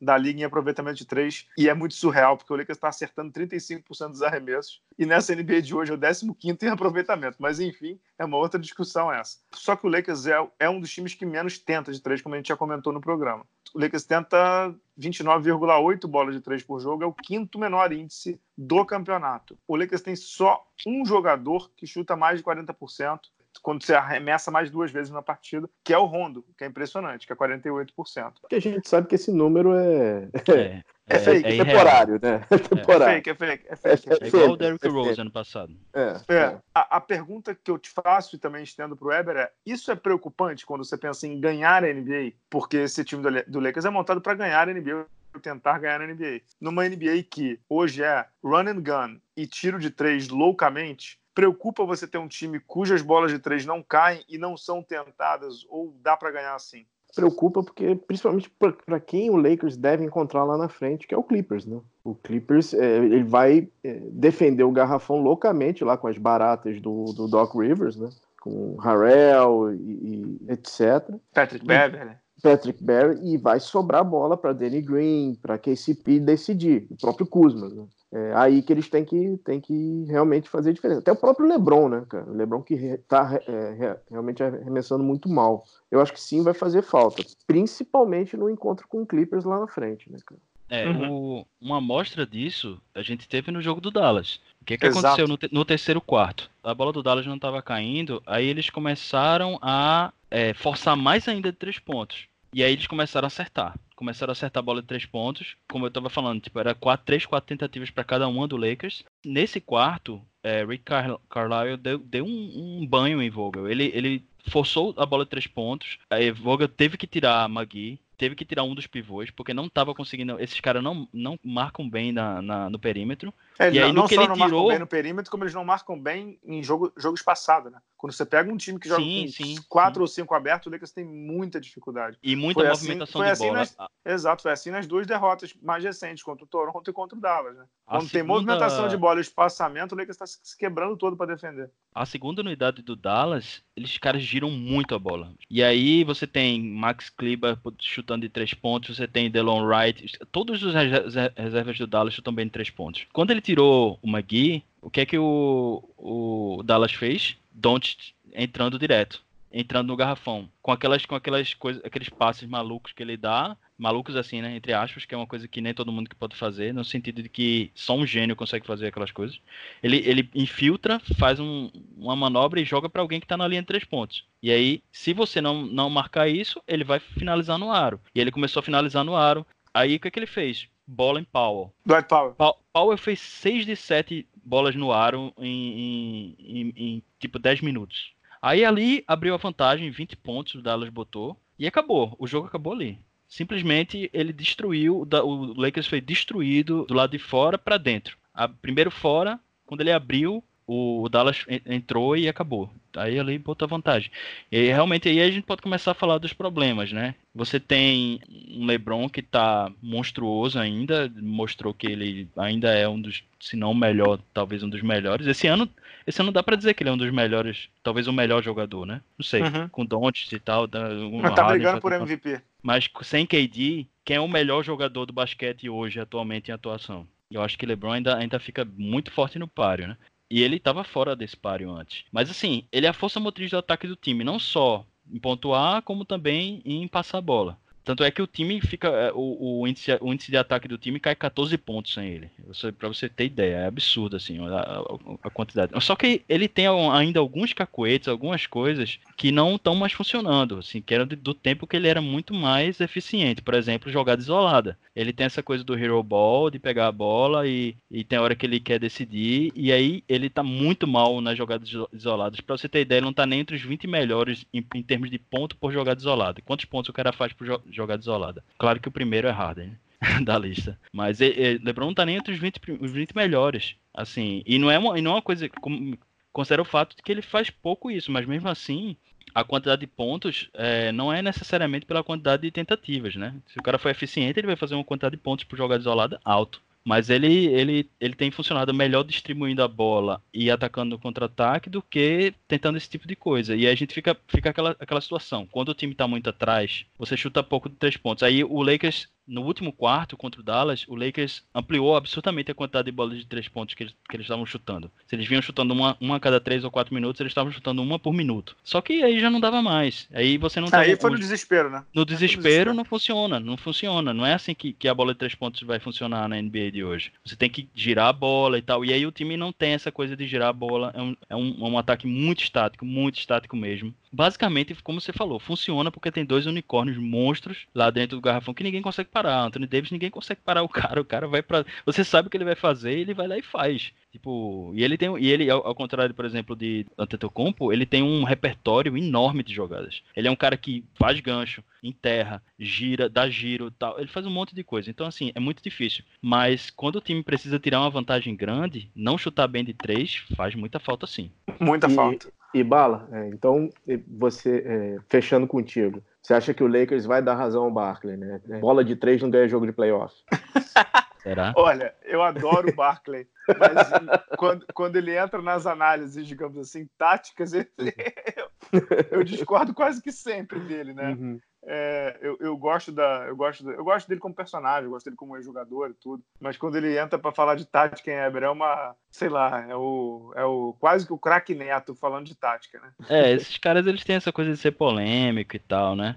[0.00, 3.32] da liga em aproveitamento de três e é muito surreal, porque o Lakers está acertando
[3.32, 7.36] 35% dos arremessos e nessa NBA de hoje é o 15 em aproveitamento.
[7.38, 9.38] Mas enfim, é uma outra discussão essa.
[9.52, 12.34] Só que o Lakers é, é um dos times que menos tenta de três, como
[12.34, 13.44] a gente já comentou no programa.
[13.74, 18.84] O Lakers tenta 29,8 bolas de três por jogo, é o quinto menor índice do
[18.84, 19.58] campeonato.
[19.68, 23.20] O Lakers tem só um jogador que chuta mais de 40%
[23.66, 27.26] quando você arremessa mais duas vezes na partida, que é o Rondo, que é impressionante,
[27.26, 28.34] que é 48%.
[28.40, 31.66] Porque a gente sabe que esse número é, É, É fake, irreal.
[31.66, 32.46] temporário, né?
[32.48, 33.14] É É temporário.
[33.16, 34.08] fake, é fake, é fake.
[34.08, 35.76] É É igual o fake, Derrick é Rose ano passado.
[35.92, 39.36] É, É, a, a pergunta que eu te faço e também estendo para o Weber
[39.36, 42.34] é: isso é preocupante quando você pensa em ganhar a NBA?
[42.48, 45.06] Porque esse time do, do Lakers é montado para ganhar a NBA,
[45.42, 46.42] tentar ganhar a NBA.
[46.60, 52.08] Numa NBA que hoje é run and gun e tiro de três loucamente, preocupa você
[52.08, 56.16] ter um time cujas bolas de três não caem e não são tentadas ou dá
[56.16, 56.86] para ganhar assim?
[57.14, 58.50] preocupa porque principalmente
[58.84, 61.80] para quem o Lakers deve encontrar lá na frente, que é o Clippers, né?
[62.04, 67.04] O Clippers é, ele vai é, defender o garrafão loucamente lá com as baratas do,
[67.14, 68.10] do Doc Rivers, né?
[68.42, 71.16] Com Harrell e, e etc.
[71.32, 72.16] Patrick Beverly.
[72.42, 77.68] Patrick Barry e vai sobrar bola para Danny Green, para KCP decidir, o próprio Kuzma.
[77.68, 77.86] Né?
[78.12, 81.00] É aí que eles têm que, têm que realmente fazer diferença.
[81.00, 82.24] Até o próprio LeBron, né, cara?
[82.30, 85.64] O LeBron que está é, realmente arremessando muito mal.
[85.90, 89.66] Eu acho que sim vai fazer falta, principalmente no encontro com o Clippers lá na
[89.66, 90.40] frente, né, cara?
[90.68, 91.12] É, Uhum.
[91.12, 94.40] o- uma amostra disso a gente teve no jogo do Dallas.
[94.60, 95.06] O que, que Exato.
[95.06, 96.50] aconteceu no, te- no terceiro quarto?
[96.62, 101.52] A bola do Dallas não estava caindo, aí eles começaram a é, forçar mais ainda
[101.52, 102.26] de três pontos.
[102.52, 103.76] E aí eles começaram a acertar.
[103.96, 105.56] Começaram a acertar a bola de três pontos.
[105.68, 109.02] Como eu estava falando, tipo, era quatro, três, quatro tentativas para cada uma do Lakers.
[109.24, 113.68] Nesse quarto, é, Rick Car Carlisle deu, deu um, um banho em Vogel.
[113.68, 115.98] Ele, ele forçou a bola de três pontos.
[116.10, 119.66] Aí Vogel teve que tirar a Magui, teve que tirar um dos pivôs, porque não
[119.66, 120.38] estava conseguindo.
[120.38, 123.32] Esses caras não, não marcam bem na, na- no perímetro.
[123.58, 125.30] É, E aí, não, no não que só ele não marcam tirou- bem no perímetro,
[125.30, 127.78] como eles não marcam bem em jogo, jogos passados, né?
[127.96, 130.70] Quando você pega um time que joga Sim, com sim, quatro ou cinco abertos, o
[130.70, 132.18] Lakers tem muita dificuldade.
[132.22, 133.58] E muita Foi assim- movimentação foi de assim bola.
[133.58, 137.16] nas- A- Exato, foi assim nas duas derrotas mais recentes, contra o Toronto e contra
[137.16, 137.64] o Dallas, né?
[137.86, 141.34] Quando tem segunda- movimentação de bola e espaçamento, o Lakers está se quebrando todo para
[141.34, 141.70] defender.
[141.94, 145.32] A segunda unidade do Dallas, eles caras giram muito a bola.
[145.50, 150.62] E aí você tem Max Kleber chutando de três pontos, você tem Delon Wright, todos
[150.62, 153.06] os reser- reservas do Dallas chutam bem de três pontos.
[153.12, 157.36] Quando ele tirou o McGee, o que é que o, o Dallas fez?
[157.52, 157.96] Don't
[158.34, 163.16] entrando direto, entrando no garrafão, com aquelas com aquelas coisas, aqueles passes malucos que ele
[163.16, 166.16] dá, malucos assim, né, entre aspas, que é uma coisa que nem todo mundo que
[166.16, 169.38] pode fazer, no sentido de que só um gênio consegue fazer aquelas coisas.
[169.82, 173.62] Ele, ele infiltra, faz um- uma manobra e joga para alguém que tá na linha
[173.62, 174.24] de três pontos.
[174.42, 178.00] E aí, se você não, não marcar isso, ele vai finalizar no aro.
[178.14, 179.46] E ele começou a finalizar no aro.
[179.72, 180.68] Aí o que, é que ele fez?
[180.86, 181.72] Bola em Powell.
[181.84, 182.34] Dwight Powell.
[182.34, 187.60] Pa- Powell fez 6 de 7 bolas no aro em, em- em- em, tipo 10
[187.60, 188.12] minutos.
[188.40, 191.36] Aí ali abriu a vantagem, 20 pontos o Dallas botou.
[191.58, 192.14] E acabou.
[192.18, 192.98] O jogo acabou ali.
[193.26, 198.16] Simplesmente ele destruiu, o Lakers foi destruído do lado de fora para dentro.
[198.32, 202.68] A- primeiro fora, quando ele abriu, o Dallas entrou e acabou.
[202.96, 204.10] Aí ali botou vantagem.
[204.50, 207.14] E realmente aí a gente pode começar a falar dos problemas, né?
[207.34, 213.22] Você tem um LeBron que tá monstruoso ainda, mostrou que ele ainda é um dos,
[213.38, 215.26] se não o melhor, talvez um dos melhores.
[215.26, 215.68] Esse ano,
[216.06, 218.86] esse ano dá para dizer que ele é um dos melhores, talvez o melhor jogador,
[218.86, 219.00] né?
[219.16, 219.68] Não sei, uhum.
[219.68, 220.88] com Doncic e tal, tá,
[221.34, 222.40] tá brigando por MVP.
[222.60, 227.06] Mas sem KD, quem é o melhor jogador do basquete hoje atualmente em atuação?
[227.30, 229.96] Eu acho que LeBron ainda, ainda fica muito forte no páreo, né?
[230.30, 232.04] E ele estava fora desse páreo antes.
[232.10, 235.82] Mas assim, ele é a força motriz do ataque do time, não só em pontuar,
[235.82, 237.58] como também em passar a bola.
[237.86, 238.88] Tanto é que o time fica.
[238.88, 242.30] É, o, o, índice, o índice de ataque do time cai 14 pontos sem ele.
[242.76, 244.84] Para você ter ideia, é absurdo assim a, a,
[245.22, 245.72] a, quantidade.
[245.80, 250.82] Só que ele tem ainda alguns cacoetes, algumas coisas que não estão mais funcionando, assim,
[250.82, 253.40] que era do tempo que ele era muito mais eficiente.
[253.40, 254.76] Por exemplo, jogada isolada.
[254.94, 258.34] Ele tem essa coisa do hero ball, de pegar a bola e, e tem hora
[258.34, 259.52] que ele quer decidir.
[259.54, 262.40] E aí ele tá muito mal nas jogadas isoladas.
[262.40, 265.08] Para você ter ideia, ele não tá nem entre os 20 melhores em, em termos
[265.08, 266.42] de ponto por jogada isolada.
[266.44, 267.75] Quantos pontos o cara faz por jogo?
[267.76, 268.44] Jogada isolada.
[268.58, 269.76] Claro que o primeiro é Harden, né?
[270.24, 270.78] da lista.
[270.92, 273.76] Mas LeBron não tá nem entre os 20, os 20 melhores.
[273.94, 275.48] Assim, e não é uma, e não é uma coisa.
[275.48, 275.98] Como,
[276.32, 278.94] considera o fato de que ele faz pouco isso, mas mesmo assim,
[279.34, 283.34] a quantidade de pontos é, não é necessariamente pela quantidade de tentativas, né?
[283.46, 286.20] Se o cara for eficiente, ele vai fazer uma quantidade de pontos por jogada isolada
[286.24, 286.60] alto.
[286.86, 291.82] Mas ele, ele, ele tem funcionado melhor distribuindo a bola e atacando no contra-ataque do
[291.82, 293.56] que tentando esse tipo de coisa.
[293.56, 295.48] E aí a gente fica, fica aquela, aquela situação.
[295.50, 298.22] Quando o time está muito atrás, você chuta pouco de três pontos.
[298.22, 302.86] Aí o Lakers no último quarto contra o Dallas, o Lakers ampliou absurdamente a quantidade
[302.86, 304.90] de bolas de três pontos que eles, que eles estavam chutando.
[305.06, 307.82] Se eles vinham chutando uma, uma a cada três ou quatro minutos, eles estavam chutando
[307.82, 308.56] uma por minuto.
[308.62, 310.08] Só que aí já não dava mais.
[310.12, 311.84] Aí você não Aí foi no desespero, né?
[311.94, 314.14] No desespero, desespero, não funciona, não funciona.
[314.14, 316.84] Não é assim que, que a bola de três pontos vai funcionar na NBA de
[316.84, 317.12] hoje.
[317.24, 318.84] Você tem que girar a bola e tal.
[318.84, 320.92] E aí o time não tem essa coisa de girar a bola.
[320.94, 323.94] É um, é um, é um ataque muito estático, muito estático mesmo.
[324.12, 328.64] Basicamente, como você falou, funciona porque tem dois unicórnios monstros lá dentro do garrafão que
[328.64, 329.44] ninguém consegue parar.
[329.44, 331.00] Anthony Davis, ninguém consegue parar o cara.
[331.00, 333.38] O cara vai para, você sabe o que ele vai fazer, e ele vai lá
[333.38, 333.92] e faz.
[334.12, 338.02] Tipo, e ele tem, e ele ao, ao contrário, por exemplo, de Antetokounmpo, ele tem
[338.02, 340.02] um repertório enorme de jogadas.
[340.14, 343.98] Ele é um cara que faz gancho, enterra, gira, dá giro, tal.
[343.98, 344.90] Ele faz um monte de coisa.
[344.90, 346.04] Então assim, é muito difícil.
[346.20, 350.54] Mas quando o time precisa tirar uma vantagem grande, não chutar bem de três faz
[350.54, 351.30] muita falta sim.
[351.60, 352.32] Muita e, falta.
[352.54, 353.70] E bala, é, então
[354.06, 356.02] você é, fechando contigo.
[356.26, 358.40] Você acha que o Lakers vai dar razão ao Barkley, né?
[358.50, 358.58] É.
[358.58, 360.12] Bola de três não ganha jogo de playoff.
[361.22, 361.52] Será?
[361.56, 367.52] Olha, eu adoro o Barkley, mas quando, quando ele entra nas análises, digamos assim, táticas,
[367.52, 367.64] eu,
[369.12, 371.10] eu discordo quase que sempre dele, né?
[371.10, 371.38] Uhum.
[371.68, 375.16] É, eu, eu, gosto da, eu gosto, eu gosto dele como personagem, eu gosto dele
[375.16, 376.22] como jogador e tudo.
[376.40, 379.74] Mas quando ele entra para falar de tática em Eber, é uma, sei lá, é
[379.74, 382.92] o, é o quase que o craque neto falando de tática, né?
[383.08, 386.16] É, esses caras eles têm essa coisa de ser polêmico e tal, né?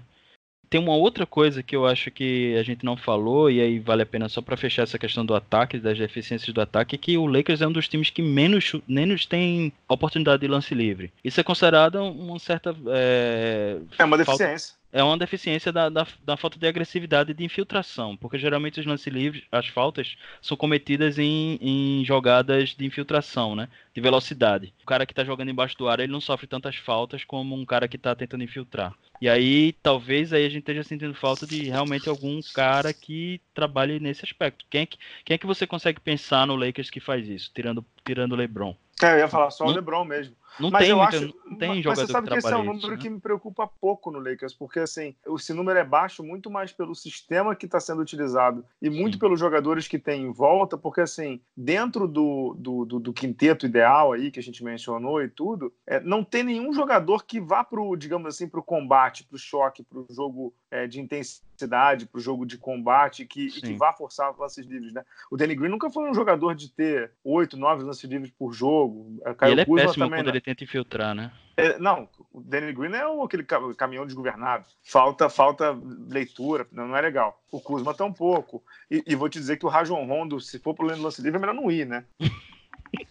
[0.68, 4.02] Tem uma outra coisa que eu acho que a gente não falou, e aí vale
[4.02, 7.18] a pena só para fechar essa questão do ataque, das deficiências do ataque, é que
[7.18, 11.12] o Lakers é um dos times que menos, menos tem oportunidade de lance livre.
[11.24, 12.72] Isso é considerado uma certa.
[12.86, 14.74] É, é uma deficiência.
[14.74, 18.80] Falta é uma deficiência da, da, da, falta de agressividade e de infiltração, porque geralmente
[18.80, 23.68] os lances livres, as faltas, são cometidas em, em jogadas de infiltração, né?
[23.94, 24.72] De velocidade.
[24.82, 27.64] O cara que está jogando embaixo do ar, ele não sofre tantas faltas como um
[27.64, 28.94] cara que está tentando infiltrar.
[29.20, 34.00] E aí, talvez aí a gente esteja sentindo falta de realmente algum cara que trabalhe
[34.00, 34.64] nesse aspecto.
[34.70, 37.84] Quem é que, quem é que você consegue pensar no Lakers que faz isso, tirando,
[38.04, 38.74] tirando o LeBron?
[39.02, 40.34] É, eu ia falar só o LeBron mesmo.
[40.58, 42.56] Não mas tem, eu acho, não tem jogador mas você sabe que, que esse é
[42.56, 42.96] um número né?
[42.96, 46.94] que me preocupa pouco no Lakers, porque assim, esse número é baixo muito mais pelo
[46.94, 49.20] sistema que está sendo utilizado e muito Sim.
[49.20, 54.12] pelos jogadores que tem em volta, porque assim, dentro do, do, do, do, quinteto ideal
[54.12, 57.96] aí que a gente mencionou e tudo, é, não tem nenhum jogador que vá pro,
[57.96, 63.26] digamos assim, pro combate, pro choque, pro jogo é, de intensidade, pro jogo de combate
[63.26, 65.04] que, que vá forçar lances livres, né?
[65.30, 69.20] O Danny Green nunca foi um jogador de ter oito, nove lances livres por jogo.
[69.36, 70.32] Caio ele é péssimo também, quando né?
[70.32, 71.32] ele tenta infiltrar, né?
[71.56, 73.44] É, não, o Danny Green é o, aquele
[73.76, 74.64] caminhão desgovernado.
[74.82, 77.38] Falta, falta leitura, não, não é legal.
[77.52, 78.62] O Kuzma tá um pouco.
[78.90, 81.40] E, e, vou te dizer que o Rajon Rondo, se for pro lance livre, é
[81.40, 82.04] melhor não ir, né?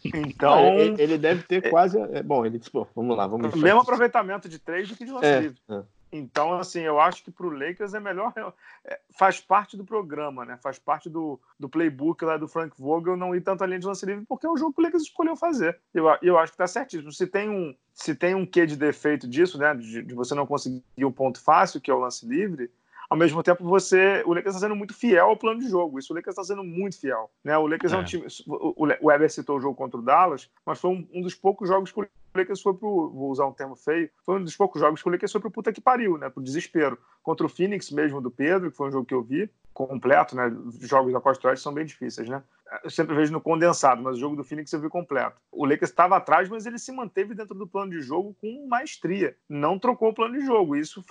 [0.04, 0.78] Então.
[0.78, 1.98] Ele, ele, deve ter é, quase.
[1.98, 5.12] É, bom, ele disse, pô, vamos lá, vamos Mesmo aproveitamento de três do que de
[5.12, 5.58] lance é, livre.
[5.70, 5.82] É.
[6.12, 8.34] Então, assim, eu acho que para o Lakers é melhor.
[8.84, 10.58] É, faz parte do programa, né?
[10.62, 14.06] Faz parte do, do playbook lá do Frank Vogel não ir tanto além de lance
[14.06, 15.80] livre, porque é o jogo que o Lakers escolheu fazer.
[15.93, 17.12] Eu, eu acho que está certíssimo.
[17.12, 19.74] Se tem um, se tem um quê de defeito disso, né?
[19.76, 22.72] De, de, você não conseguir um ponto fácil, que é o lance livre,
[23.10, 25.98] ao mesmo tempo você, o Lakers está sendo muito fiel ao plano de jogo.
[25.98, 27.58] Isso o Lakers está sendo muito fiel, né?
[27.58, 30.50] O Lakers é, é um time, o, o Weber citou o jogo contra o Dallas,
[30.63, 33.52] mas foi um, um dos poucos jogos que o Lakers foi pro, vou usar um
[33.52, 36.17] termo feio, foi um dos poucos jogos que o Lakers foi pro puta que pariu,
[36.17, 36.30] né?
[36.30, 36.98] Pro desespero.
[37.24, 40.56] Contra o Phoenix mesmo do Pedro, que foi um jogo que eu vi, completo, né?
[40.82, 42.43] Jogos da Costa Oeste são bem difíceis, né?
[42.84, 45.41] Eu sempre vejo no condensado, mas o jogo do Phoenix eu vi completo.
[45.52, 49.36] O Lakers estava atrás, mas ele se manteve dentro do plano de jogo com maestria.
[49.48, 50.76] Não trocou o plano de jogo.
[50.76, 51.04] Isso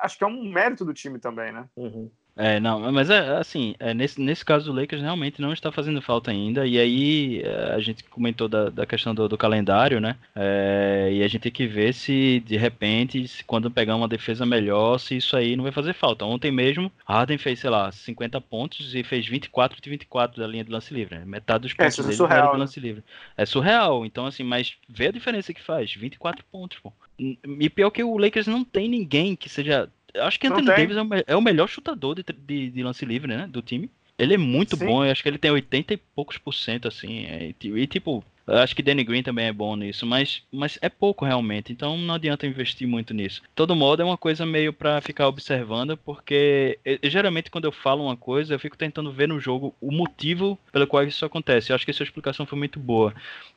[0.00, 1.66] acho que é um mérito do time também, né?
[1.76, 2.10] Uhum.
[2.34, 6.00] É, não, mas é assim, é, nesse, nesse caso do Lakers realmente não está fazendo
[6.00, 10.16] falta ainda, e aí é, a gente comentou da, da questão do, do calendário, né?
[10.34, 14.46] É, e a gente tem que ver se de repente, se, quando pegar uma defesa
[14.46, 16.24] melhor, se isso aí não vai fazer falta.
[16.24, 20.64] Ontem mesmo, Harden fez, sei lá, 50 pontos e fez 24 de 24 da linha
[20.64, 21.24] do lance livre, né?
[21.26, 22.86] Metade dos é, pontos é, dele surreal, era do lance né?
[22.86, 23.04] livre.
[23.36, 26.90] É surreal, então assim, mas vê a diferença que faz, 24 pontos, pô.
[27.18, 29.88] E pior que o Lakers não tem ninguém que seja
[30.20, 33.28] acho que Anthony Davis é o, é o, melhor chutador de, de, de, lance livre,
[33.28, 33.48] né?
[33.48, 33.90] Do time.
[34.18, 34.86] Ele é muito Sim.
[34.86, 37.24] bom, eu acho que ele tem 80 e poucos por cento, assim.
[37.24, 41.24] É, e tipo, acho que Danny Green também é bom nisso, mas, mas é pouco
[41.24, 43.40] realmente, então não adianta investir muito nisso.
[43.42, 47.72] De todo modo, é uma coisa meio para ficar observando, porque eu, geralmente quando eu
[47.72, 51.70] falo uma coisa, eu fico tentando ver no jogo o motivo pelo qual isso acontece.
[51.70, 53.14] Eu acho que a sua explicação foi muito boa.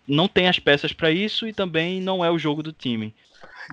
[0.08, 3.14] Não tem as peças para isso e também não é o jogo do time.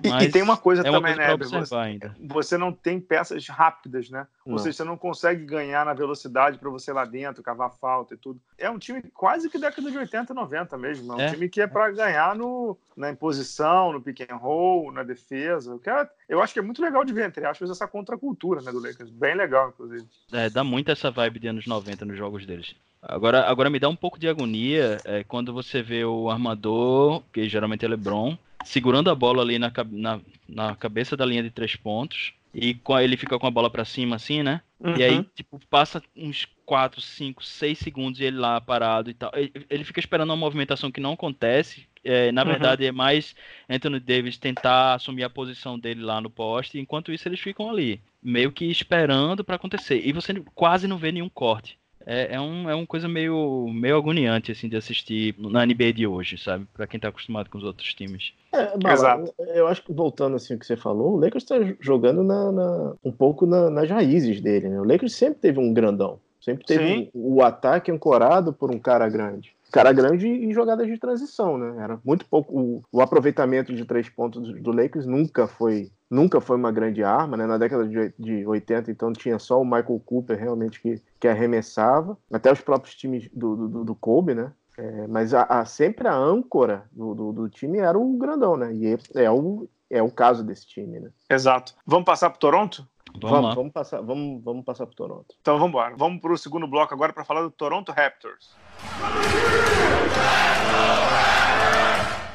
[0.01, 1.65] E, e, tem uma coisa é uma também, coisa né?
[1.65, 2.15] Você, ainda.
[2.19, 4.25] você não tem peças rápidas, né?
[4.45, 4.53] Não.
[4.53, 8.17] Ou seja, você não consegue ganhar na velocidade para você lá dentro, cavar falta e
[8.17, 8.39] tudo.
[8.57, 11.13] É um time quase que década de 80, 90 mesmo.
[11.13, 11.31] É um é.
[11.31, 15.79] time que é para ganhar no, na imposição, no pick and roll, na defesa.
[15.85, 18.79] É, eu acho que é muito legal de ver, entre aspas, essa contracultura né, do
[18.79, 19.09] Lakers.
[19.09, 20.07] Bem legal, inclusive.
[20.31, 22.75] É, dá muito essa vibe de anos 90 nos jogos deles.
[23.01, 27.49] Agora, agora me dá um pouco de agonia é, quando você vê o armador, que
[27.49, 31.75] geralmente é LeBron, segurando a bola ali na, na, na cabeça da linha de três
[31.75, 32.33] pontos.
[32.53, 34.61] E ele fica com a bola para cima, assim, né?
[34.79, 34.95] Uhum.
[34.95, 35.25] E aí, uhum.
[35.33, 39.31] tipo, passa uns 4, 5, 6 segundos e ele lá parado e tal.
[39.69, 41.87] Ele fica esperando uma movimentação que não acontece.
[42.03, 42.49] É, na uhum.
[42.49, 43.35] verdade, é mais
[43.67, 46.77] Anthony Davis tentar assumir a posição dele lá no poste.
[46.77, 50.05] Enquanto isso, eles ficam ali, meio que esperando para acontecer.
[50.05, 53.97] E você quase não vê nenhum corte é, é, um, é uma coisa meio, meio
[53.97, 56.67] agoniante, assim, de assistir na NBA de hoje, sabe?
[56.73, 58.33] Pra quem tá acostumado com os outros times.
[58.51, 59.33] É, Bala, Exato.
[59.39, 62.93] Eu acho que, voltando assim o que você falou, o Lakers tá jogando na, na
[63.03, 64.79] um pouco na, nas raízes dele, né?
[64.79, 66.19] O Lakers sempre teve um grandão.
[66.39, 70.99] Sempre teve um, o ataque ancorado por um cara grande cara grande e jogadas de
[70.99, 71.83] transição, né?
[71.83, 72.55] Era muito pouco.
[72.55, 77.35] O, o, aproveitamento de três pontos do Lakers nunca foi nunca foi uma grande arma,
[77.35, 77.47] né?
[77.47, 82.15] Na década de, de 80, então tinha só o Michael Cooper realmente que, que arremessava,
[82.31, 84.51] até os próprios times do, do, do Kobe, né?
[84.77, 88.71] É, mas a, a, sempre a âncora do, do, do, time era o grandão, né?
[88.75, 91.09] E é, é o, é o caso desse time, né?
[91.29, 91.73] Exato.
[91.85, 92.87] Vamos passar para Toronto?
[93.19, 95.35] Vamos, vamos, vamos, passar, vamos, vamos passar para Toronto.
[95.41, 95.95] Então vamos embora.
[95.95, 98.55] Vamos para o segundo bloco agora para falar do Toronto Raptors.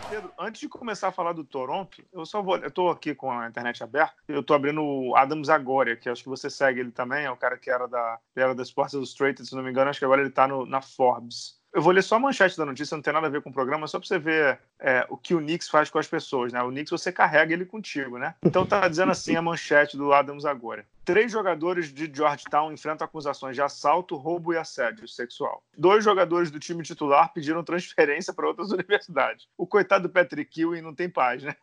[0.08, 2.56] Pedro, antes de começar a falar do Toronto, eu só vou.
[2.56, 6.22] Eu tô aqui com a internet aberta, eu tô abrindo o Adams Agoria, que acho
[6.22, 9.46] que você segue ele também, é o cara que era da, era da Sports Illustrated,
[9.46, 11.57] se não me engano, acho que agora ele tá no, na Forbes.
[11.72, 13.52] Eu vou ler só a manchete da notícia, não tem nada a ver com o
[13.52, 16.62] programa, só para você ver é, o que o Knicks faz com as pessoas, né?
[16.62, 18.34] O Knicks você carrega ele contigo, né?
[18.42, 20.86] Então tá dizendo assim a manchete do Adams agora.
[21.04, 25.62] Três jogadores de Georgetown enfrentam acusações de assalto, roubo e assédio sexual.
[25.76, 29.46] Dois jogadores do time titular pediram transferência para outras universidades.
[29.56, 31.54] O coitado do Patrick Ewing não tem paz, né?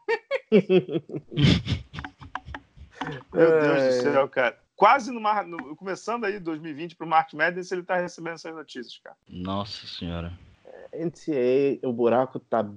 [3.33, 7.71] Meu Deus do céu, cara quase no, no começando aí 2020 para o Mark Madness,
[7.71, 9.15] ele está recebendo essas notícias, cara.
[9.29, 10.31] Nossa senhora.
[10.65, 12.67] É, NCAA, o buraco tá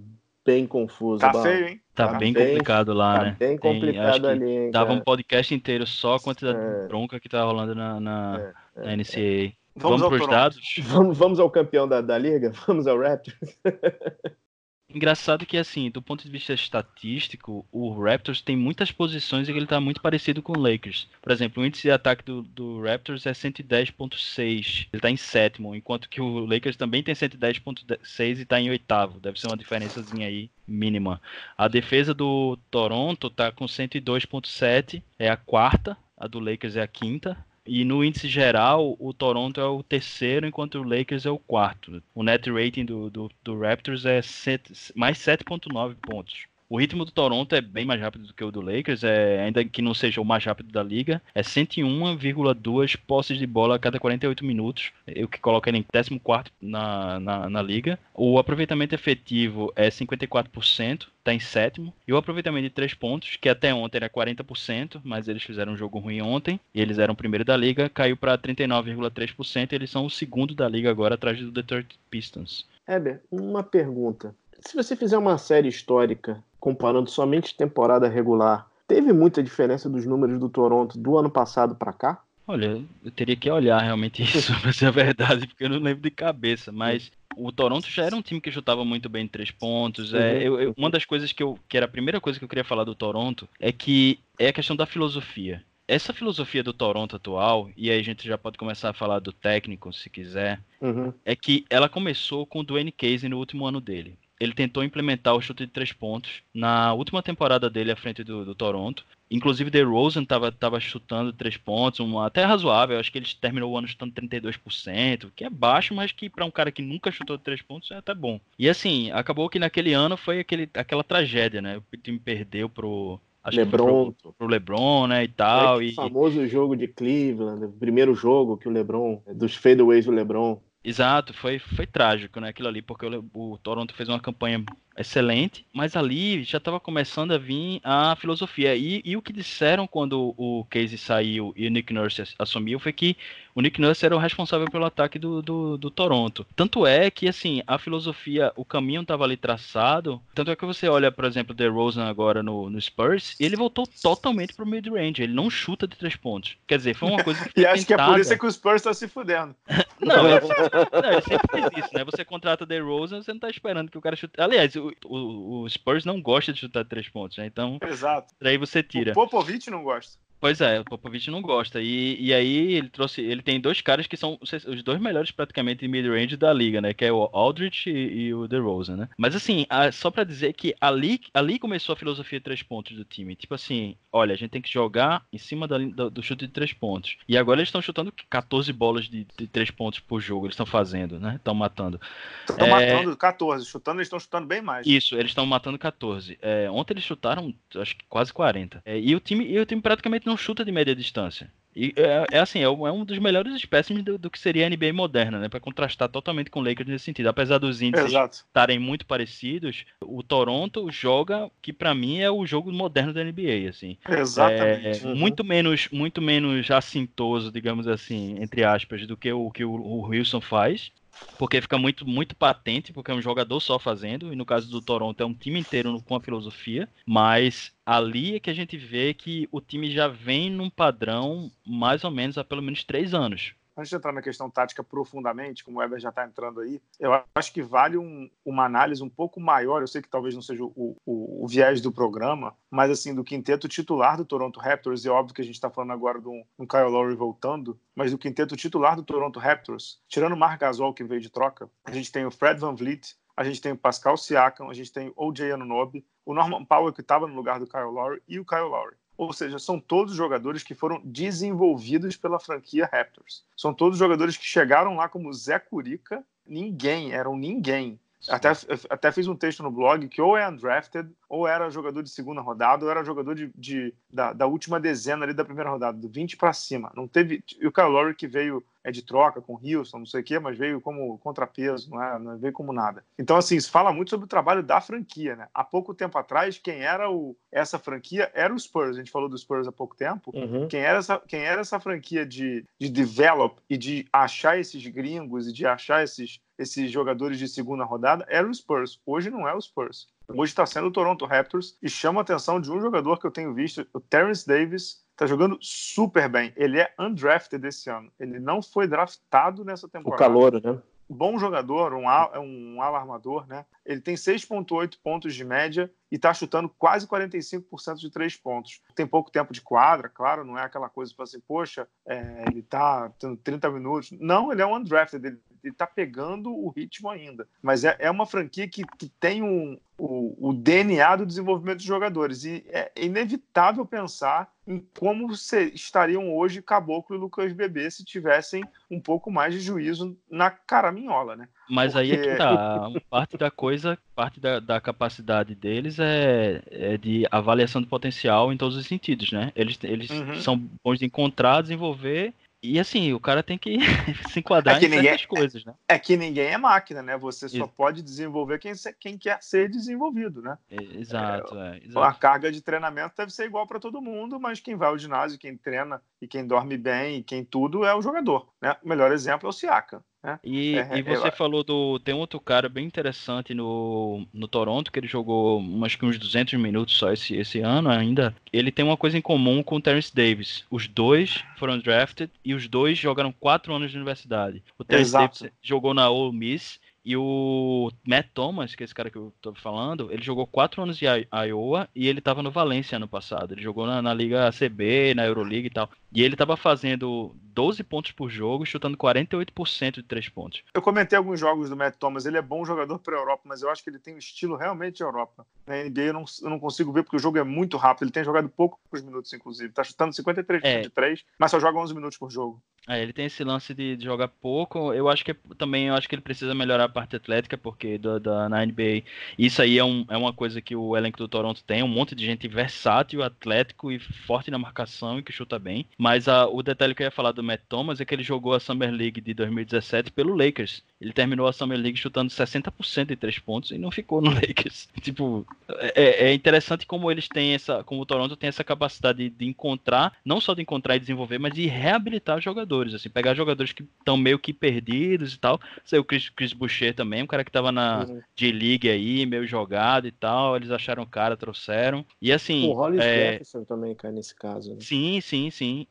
[0.45, 1.21] bem confuso.
[1.21, 1.81] Tá feio, hein?
[1.95, 3.37] Tá, tá bem, bem, complicado lá, tá né?
[3.39, 6.83] bem complicado Tem, ali, hein, Dava um podcast inteiro só a quantidade é.
[6.83, 9.21] de bronca que tá rolando na, na, é, na NCAA.
[9.21, 9.53] É.
[9.77, 10.75] Vamos, vamos para os dados?
[10.85, 12.51] Vamos, vamos ao campeão da, da liga?
[12.67, 13.57] Vamos ao Raptors?
[14.90, 19.64] Engraçado que, assim, do ponto de vista estatístico, o Raptors tem muitas posições e ele
[19.64, 21.07] está muito parecido com o Lakers.
[21.20, 25.74] Por exemplo, o índice de ataque do, do Raptors é 110.6, ele está em sétimo,
[25.74, 29.20] enquanto que o Lakers também tem 110.6 e está em oitavo.
[29.20, 31.20] Deve ser uma diferençazinha aí mínima.
[31.57, 36.88] A defesa do Toronto está com 102.7, é a quarta, a do Lakers é a
[36.88, 37.37] quinta.
[37.70, 42.02] E no índice geral, o Toronto é o terceiro, enquanto o Lakers é o quarto.
[42.14, 46.46] O net rating do, do, do Raptors é set, mais 7,9 pontos.
[46.70, 49.64] O ritmo do Toronto é bem mais rápido do que o do Lakers, é, ainda
[49.64, 51.22] que não seja o mais rápido da liga.
[51.35, 56.20] É 101,2 posses de bola a cada 48 minutos, o que coloca ele em 14
[56.61, 57.98] na, na, na liga.
[58.12, 61.94] O aproveitamento efetivo é 54%, está em sétimo.
[62.07, 65.76] E o aproveitamento de três pontos, que até ontem era 40%, mas eles fizeram um
[65.76, 69.72] jogo ruim ontem, e eles eram o primeiro da liga, caiu para 39,3%.
[69.72, 72.66] Eles são o segundo da liga agora, atrás do Detroit Pistons.
[72.87, 74.35] Heber, uma pergunta.
[74.61, 80.38] Se você fizer uma série histórica comparando somente temporada regular, teve muita diferença dos números
[80.40, 82.23] do Toronto do ano passado para cá?
[82.46, 86.02] Olha, eu teria que olhar realmente isso, pra ser a verdade, porque eu não lembro
[86.02, 89.50] de cabeça, mas o Toronto já era um time que chutava muito bem em três
[89.50, 90.15] pontos.
[90.15, 90.40] É, uhum.
[90.40, 92.65] eu, eu, uma das coisas que eu que era a primeira coisa que eu queria
[92.65, 95.63] falar do Toronto é que é a questão da filosofia.
[95.87, 99.33] Essa filosofia do Toronto atual, e aí a gente já pode começar a falar do
[99.33, 101.13] técnico, se quiser, uhum.
[101.25, 105.35] é que ela começou com o Dwayne Casey no último ano dele ele tentou implementar
[105.35, 109.05] o chute de três pontos na última temporada dele à frente do, do Toronto.
[109.31, 112.99] Inclusive, The Rosen estava tava chutando três pontos, um, até razoável.
[112.99, 116.51] Acho que ele terminou o ano chutando 32%, que é baixo, mas que para um
[116.51, 118.41] cara que nunca chutou três pontos é até bom.
[118.59, 121.77] E assim, acabou que naquele ano foi aquele, aquela tragédia, né?
[121.77, 124.13] O time perdeu pro, Acho LeBron.
[124.13, 125.81] Pro, pro, LeBron, né, e tal.
[125.81, 125.95] É e...
[125.95, 130.61] famoso jogo de Cleveland, o primeiro jogo que o LeBron, dos fadeaways do LeBron.
[130.89, 134.65] Exato, foi, foi trágico, né, aquilo ali, porque o, o Toronto fez uma campanha
[134.97, 138.75] excelente, mas ali já estava começando a vir a filosofia.
[138.75, 142.95] E, e, o que disseram quando o Casey saiu e o Nick Nurse assumiu foi
[142.95, 143.19] que
[143.59, 146.46] o Nick Nurse era o responsável pelo ataque do, do, do Toronto.
[146.54, 150.23] Tanto é que, assim, a filosofia, o caminho estava ali traçado.
[150.33, 153.56] Tanto é que você olha, por exemplo, o DeRozan agora no, no Spurs, e ele
[153.56, 155.25] voltou totalmente pro mid-range.
[155.25, 156.56] Ele não chuta de três pontos.
[156.69, 158.77] Quer dizer, foi uma coisa que E acho que é por isso que o Spurs
[158.77, 159.56] está se fudendo.
[160.00, 162.04] não, ele sempre fez isso, né?
[162.04, 164.40] Você contrata o DeRozan, você não tá esperando que o cara chute.
[164.40, 167.46] Aliás, o, o, o, Spurs não gosta de chutar três pontos, né?
[167.46, 168.33] Então, Exato.
[168.40, 169.11] daí você tira.
[169.11, 170.17] O Popovich não gosta.
[170.41, 171.81] Pois é, o Popovich não gosta.
[171.81, 173.21] E, e aí ele trouxe.
[173.21, 176.95] Ele tem dois caras que são os dois melhores praticamente de mid-range da liga, né?
[176.95, 179.09] Que é o Aldrich e, e o DeRozan, né?
[179.17, 182.97] Mas assim, a, só para dizer que ali, ali começou a filosofia de três pontos
[182.97, 183.35] do time.
[183.35, 186.53] Tipo assim, olha, a gente tem que jogar em cima da, do, do chute de
[186.53, 187.17] três pontos.
[187.29, 190.47] E agora eles estão chutando 14 bolas de, de três pontos por jogo.
[190.47, 191.35] Eles estão fazendo, né?
[191.37, 192.01] Estão matando.
[192.49, 192.95] Estão é...
[192.95, 193.67] matando 14.
[193.67, 194.87] Chutando, eles estão chutando bem mais.
[194.87, 196.39] Isso, eles estão matando 14.
[196.41, 198.83] É, ontem eles chutaram, acho que quase 40.
[198.85, 201.50] É, e, o time, e o time praticamente não chuta de média distância.
[201.74, 204.70] E é, é assim, é, é um dos melhores espécimes do, do, que seria a
[204.70, 205.48] NBA moderna, né?
[205.48, 207.29] Para contrastar totalmente com o Lakers nesse sentido.
[207.29, 212.72] Apesar dos índices estarem muito parecidos, o Toronto joga que para mim é o jogo
[212.72, 213.96] moderno da NBA, assim.
[214.08, 215.04] Exatamente.
[215.04, 215.14] É, uhum.
[215.14, 220.08] Muito menos, muito menos assintoso, digamos assim, entre aspas, do que o que o, o
[220.08, 220.90] Wilson faz
[221.37, 224.83] porque fica muito, muito patente, porque é um jogador só fazendo, e no caso do
[224.83, 229.14] Toronto é um time inteiro com a filosofia, mas ali é que a gente vê
[229.14, 233.54] que o time já vem num padrão mais ou menos há pelo menos três anos
[233.79, 237.12] antes de entrar na questão tática profundamente, como o Weber já está entrando aí, eu
[237.35, 239.81] acho que vale um, uma análise um pouco maior.
[239.81, 243.22] Eu sei que talvez não seja o, o, o, viés do programa, mas assim, do
[243.22, 246.33] quinteto titular do Toronto Raptors, e é óbvio que a gente está falando agora do
[246.58, 250.92] um Kyle Lowry voltando, mas do quinteto titular do Toronto Raptors, tirando o Marc Gasol,
[250.92, 253.79] que veio de troca, a gente tem o Fred Van Vliet, a gente tem o
[253.79, 255.52] Pascal Siakam, a gente tem o O.J.
[255.52, 258.96] Anunoby, o Norman Powell, que estava no lugar do Kyle Lowry, e o Kyle Lowry.
[259.19, 263.44] Ou seja, são todos jogadores que foram desenvolvidos pela franquia Raptors.
[263.56, 267.98] São todos jogadores que chegaram lá como Zé Curica, ninguém, eram ninguém.
[268.29, 268.50] Até,
[268.88, 272.40] até fiz um texto no blog que ou é undrafted, ou era jogador de segunda
[272.40, 276.08] rodada, ou era jogador de, de da, da, última dezena ali da primeira rodada, do
[276.08, 276.92] 20 para cima.
[276.94, 277.42] Não teve.
[277.60, 280.25] E o Kyle Lowry que veio é de troca com o Houston, não sei o
[280.25, 283.05] quê, mas veio como contrapeso, não, é, não veio como nada.
[283.19, 285.47] Então, assim, isso fala muito sobre o trabalho da franquia, né?
[285.53, 288.97] Há pouco tempo atrás, quem era o, essa franquia era o Spurs.
[288.97, 290.31] A gente falou do Spurs há pouco tempo.
[290.35, 290.69] Uhum.
[290.69, 295.47] Quem, era essa, quem era essa franquia de, de develop e de achar esses gringos
[295.47, 298.99] e de achar esses, esses jogadores de segunda rodada era o Spurs.
[299.05, 300.09] Hoje não é o Spurs.
[300.29, 303.31] Hoje está sendo o Toronto Raptors e chama a atenção de um jogador que eu
[303.31, 306.52] tenho visto, o Terrence Davis, está jogando super bem.
[306.56, 308.10] Ele é undrafted esse ano.
[308.21, 310.23] Ele não foi draftado nessa temporada.
[310.23, 310.81] O calor, né?
[311.10, 312.04] Bom jogador, um,
[312.37, 313.64] um alarmador, né?
[313.85, 318.83] Ele tem 6,8 pontos de média e está chutando quase 45% de três pontos.
[318.94, 322.60] Tem pouco tempo de quadra, claro, não é aquela coisa para assim, poxa, é, ele
[322.60, 324.10] está tendo 30 minutos.
[324.21, 327.46] Não, ele é um undrafted, ele ele tá pegando o ritmo ainda.
[327.63, 331.87] Mas é, é uma franquia que, que tem um, o, o, DNA do desenvolvimento dos
[331.87, 332.44] jogadores.
[332.44, 339.00] E é inevitável pensar em como estariam hoje Caboclo e Lucas Bebê se tivessem um
[339.00, 341.48] pouco mais de juízo na caraminhola, né?
[341.69, 342.13] Mas Porque...
[342.13, 342.90] aí é que tá.
[343.11, 348.56] Parte da coisa, parte da, da capacidade deles é, é, de avaliação do potencial em
[348.56, 349.52] todos os sentidos, né?
[349.56, 350.40] Eles, eles uhum.
[350.40, 353.79] são bons de encontrar, desenvolver e assim, o cara tem que
[354.33, 355.75] se enquadrar é em ninguém, certas coisas, né?
[355.87, 357.17] É que ninguém é máquina, né?
[357.17, 360.59] Você só pode desenvolver quem, quem quer ser desenvolvido, né?
[360.71, 362.00] Exato, é, é, exato.
[362.00, 365.38] A carga de treinamento deve ser igual para todo mundo, mas quem vai ao ginásio,
[365.38, 368.77] quem treina e quem dorme bem e quem tudo é o jogador, né?
[368.83, 370.04] O melhor exemplo é o Siaka.
[370.42, 371.98] E, é, e você falou do.
[371.98, 376.54] Tem outro cara bem interessante no, no Toronto, que ele jogou acho que uns 200
[376.54, 378.35] minutos só esse, esse ano ainda.
[378.52, 380.64] Ele tem uma coisa em comum com o Terence Davis.
[380.70, 384.62] Os dois foram drafted e os dois jogaram quatro anos de universidade.
[384.79, 385.38] O Terence Exato.
[385.40, 389.33] Davis jogou na Ole Miss e o Matt Thomas, que é esse cara que eu
[389.40, 393.54] tô falando, ele jogou quatro anos de Iowa e ele tava no Valência ano passado.
[393.54, 395.88] Ele jogou na, na Liga ACB, na Euroliga e tal.
[396.13, 400.63] E ele tava fazendo 12 pontos por jogo, chutando 48% de três pontos.
[400.73, 403.63] Eu comentei alguns jogos do Matt Thomas, ele é bom jogador para a Europa, mas
[403.63, 405.46] eu acho que ele tem um estilo realmente de Europa.
[405.67, 408.13] Na NBA eu não, eu não consigo ver porque o jogo é muito rápido, ele
[408.13, 409.73] tem jogado poucos minutos, inclusive.
[409.73, 410.81] Tá chutando 53% é.
[410.83, 412.63] de três, mas só joga 11 minutos por jogo.
[412.88, 414.94] É, ele tem esse lance de, de, jogar pouco.
[414.94, 418.19] Eu acho que também eu acho que ele precisa melhorar a parte atlética, porque do,
[418.19, 419.02] da, na NBA
[419.38, 422.15] isso aí é, um, é uma coisa que o elenco do Toronto tem, um monte
[422.15, 425.87] de gente versátil, atlético e forte na marcação e que chuta bem.
[425.99, 428.55] Mas a, o detalhe que eu ia falar do Matt Thomas é que ele jogou
[428.55, 430.85] a Summer League de 2017 pelo Lakers.
[431.01, 434.88] Ele terminou a Summer League chutando 60% de três pontos e não ficou no Lakers.
[435.01, 439.31] tipo, é, é, interessante como eles têm essa, como o Toronto tem essa capacidade de,
[439.31, 443.73] de encontrar, não só de encontrar e desenvolver, mas de reabilitar jogadores, assim, pegar jogadores
[443.73, 445.61] que estão meio que perdidos e tal.
[445.85, 448.21] Sei o Chris, Chris Boucher também, um cara que tava na uhum.
[448.37, 450.57] D-League aí, meio jogado e tal.
[450.57, 452.05] Eles acharam o cara, trouxeram.
[452.21, 452.67] E assim.
[452.69, 453.33] O Hollis é...
[453.33, 454.75] Jefferson também cai nesse caso.
[454.75, 454.81] Né?
[454.81, 455.87] Sim, sim, sim.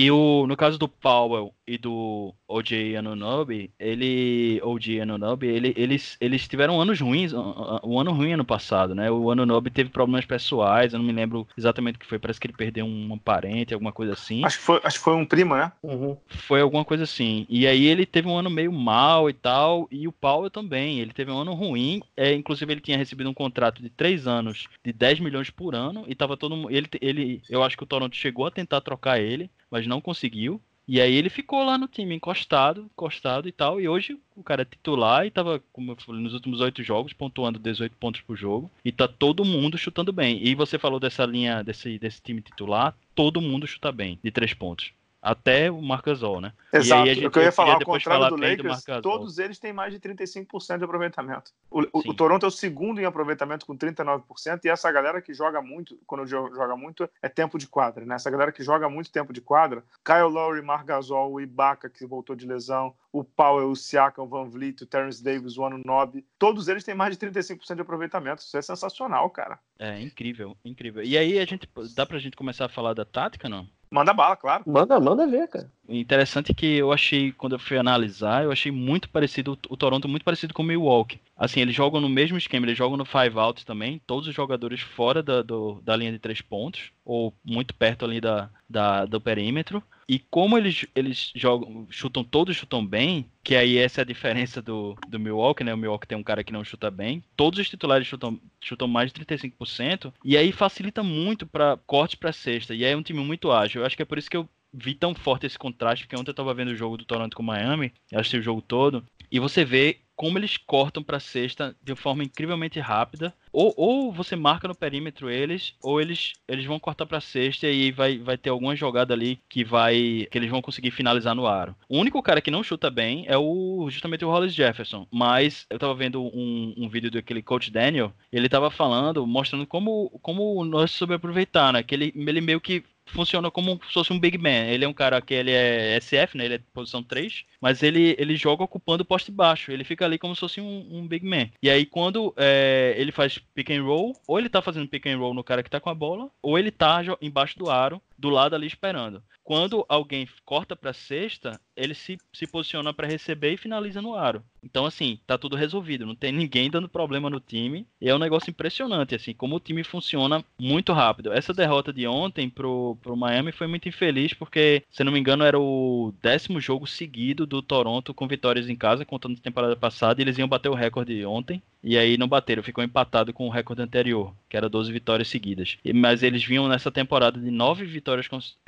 [0.00, 6.16] E o, no caso do Powell e do OJ Anunobi, ele, OJ Anunobi, ele, eles,
[6.18, 9.10] eles tiveram anos ruins, um ano ruim ano passado, né?
[9.10, 12.46] O Anunobi teve problemas pessoais, eu não me lembro exatamente o que foi, parece que
[12.46, 14.42] ele perdeu um parente, alguma coisa assim.
[14.42, 15.70] Acho que foi, acho que foi um primo, né?
[15.82, 16.16] Uhum.
[16.28, 17.46] Foi alguma coisa assim.
[17.48, 21.12] E aí ele teve um ano meio mal e tal, e o Powell também, ele
[21.12, 24.94] teve um ano ruim, é, inclusive ele tinha recebido um contrato de 3 anos de
[24.94, 28.46] 10 milhões por ano, e tava todo ele, ele, eu acho que o Toronto chegou
[28.46, 30.60] a tentar trocar ele, mas não conseguiu.
[30.88, 33.80] E aí ele ficou lá no time, encostado, encostado e tal.
[33.80, 37.12] E hoje o cara é titular e tava, como eu falei, nos últimos oito jogos,
[37.12, 38.68] pontuando 18 pontos por jogo.
[38.84, 40.44] E tá todo mundo chutando bem.
[40.44, 44.52] E você falou dessa linha, desse, desse time titular, todo mundo chuta bem, de três
[44.52, 44.92] pontos
[45.22, 46.52] até o Marcasol, né?
[46.72, 47.06] Exato.
[47.06, 49.92] Gente, o que eu ia falar, ao contrário do Lakers, do todos eles têm mais
[49.92, 51.52] de 35% de aproveitamento.
[51.70, 55.60] O, o, Toronto é o segundo em aproveitamento com 39%, e essa galera que joga
[55.60, 58.14] muito, quando joga muito, é tempo de quadra, né?
[58.14, 62.34] Essa galera que joga muito tempo de quadra, Kyle Lowry, Margasol, o Ibaka, que voltou
[62.34, 66.68] de lesão, o Powell, o Siakam, o Van Vliet, o Terence Davis, o Anunobi, todos
[66.68, 68.42] eles têm mais de 35% de aproveitamento.
[68.42, 69.58] Isso é sensacional, cara.
[69.78, 71.02] É, incrível, incrível.
[71.02, 73.68] E aí a gente, dá pra gente começar a falar da tática, não?
[73.90, 74.62] Manda bala, claro.
[74.66, 75.68] Manda, manda ver, cara.
[75.88, 80.24] Interessante que eu achei, quando eu fui analisar, eu achei muito parecido, o Toronto muito
[80.24, 81.20] parecido com o Milwaukee.
[81.36, 84.80] Assim, eles jogam no mesmo esquema, eles jogam no five out também, todos os jogadores
[84.80, 89.20] fora da, do, da linha de três pontos, ou muito perto ali da, da, do
[89.20, 89.82] perímetro.
[90.10, 94.60] E como eles, eles jogam, chutam, todos chutam bem, que aí essa é a diferença
[94.60, 95.72] do, do Milwaukee, né?
[95.72, 97.22] O Milwaukee tem um cara que não chuta bem.
[97.36, 100.12] Todos os titulares chutam, chutam mais de 35%.
[100.24, 102.74] E aí facilita muito para corte para cesta.
[102.74, 103.82] E aí é um time muito ágil.
[103.82, 106.30] Eu acho que é por isso que eu vi tão forte esse contraste, porque ontem
[106.30, 109.04] eu tava vendo o jogo do Toronto com o Miami, eu achei o jogo todo,
[109.30, 113.32] e você vê como eles cortam para cesta de forma incrivelmente rápida.
[113.50, 117.90] Ou, ou você marca no perímetro eles, ou eles, eles vão cortar para cesta e
[117.90, 121.74] vai, vai ter alguma jogada ali que vai que eles vão conseguir finalizar no aro.
[121.88, 125.06] O único cara que não chuta bem é o justamente o Hollis Jefferson.
[125.10, 130.10] Mas eu tava vendo um, um vídeo daquele coach Daniel, ele tava falando, mostrando como
[130.20, 131.82] como nós sobre aproveitar, né?
[131.82, 134.66] Que ele, ele meio que funciona como se fosse um big man.
[134.66, 136.44] Ele é um cara que ele é SF, né?
[136.44, 139.72] Ele é posição 3, mas ele, ele joga ocupando o poste baixo.
[139.72, 141.48] Ele fica ali como se fosse um, um big man.
[141.62, 145.18] E aí quando é, ele faz pick and roll, ou ele tá fazendo pick and
[145.18, 148.28] roll no cara que tá com a bola, ou ele tá embaixo do aro do
[148.28, 149.22] lado ali esperando.
[149.42, 154.44] Quando alguém corta para sexta, ele se, se posiciona para receber e finaliza no aro.
[154.62, 156.04] Então, assim, tá tudo resolvido.
[156.04, 157.86] Não tem ninguém dando problema no time.
[158.00, 161.32] E é um negócio impressionante, assim, como o time funciona muito rápido.
[161.32, 165.42] Essa derrota de ontem pro, pro Miami foi muito infeliz, porque, se não me engano,
[165.42, 170.20] era o décimo jogo seguido do Toronto com vitórias em casa, contando a temporada passada.
[170.20, 171.62] E eles iam bater o recorde ontem.
[171.82, 175.78] E aí não bateram, ficou empatado com o recorde anterior, que era 12 vitórias seguidas.
[175.94, 178.09] Mas eles vinham nessa temporada de nove vitórias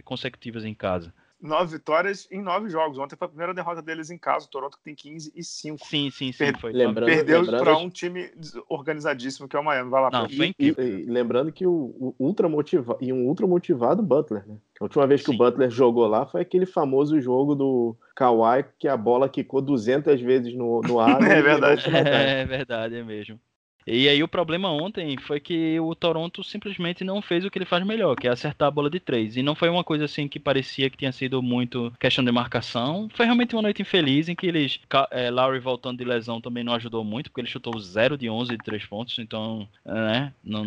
[0.05, 1.13] consecutivas em casa
[1.43, 2.97] nove vitórias em nove jogos.
[2.99, 4.47] Ontem foi a primeira derrota deles em casa.
[4.47, 5.85] O Toronto tem 15 e 5.
[5.85, 6.39] Sim, sim, sim.
[6.39, 6.73] Per foi.
[6.73, 8.31] Lembrando, Perdeu para um time
[8.69, 9.91] organizadíssimo que é o Miami.
[9.91, 13.47] Vai lá, Não, foi e, e, lembrando que o, o ultra motivado e um ultra
[13.47, 14.57] motivado Butler, né?
[14.81, 15.35] A última vez que sim.
[15.35, 20.21] o Butler jogou lá foi aquele famoso jogo do Kawhi que a bola quicou 200
[20.21, 21.21] vezes no, no ar.
[21.23, 21.83] é verdade.
[21.93, 23.39] É verdade, é mesmo.
[23.87, 27.65] E aí o problema ontem foi que o Toronto simplesmente não fez o que ele
[27.65, 29.37] faz melhor, que é acertar a bola de três.
[29.37, 33.09] E não foi uma coisa assim que parecia que tinha sido muito questão de marcação.
[33.15, 34.81] Foi realmente uma noite infeliz em que eles.
[35.11, 38.51] É, Lowry voltando de lesão também não ajudou muito, porque ele chutou 0 de 11
[38.51, 40.63] de 3 pontos, então, né, não,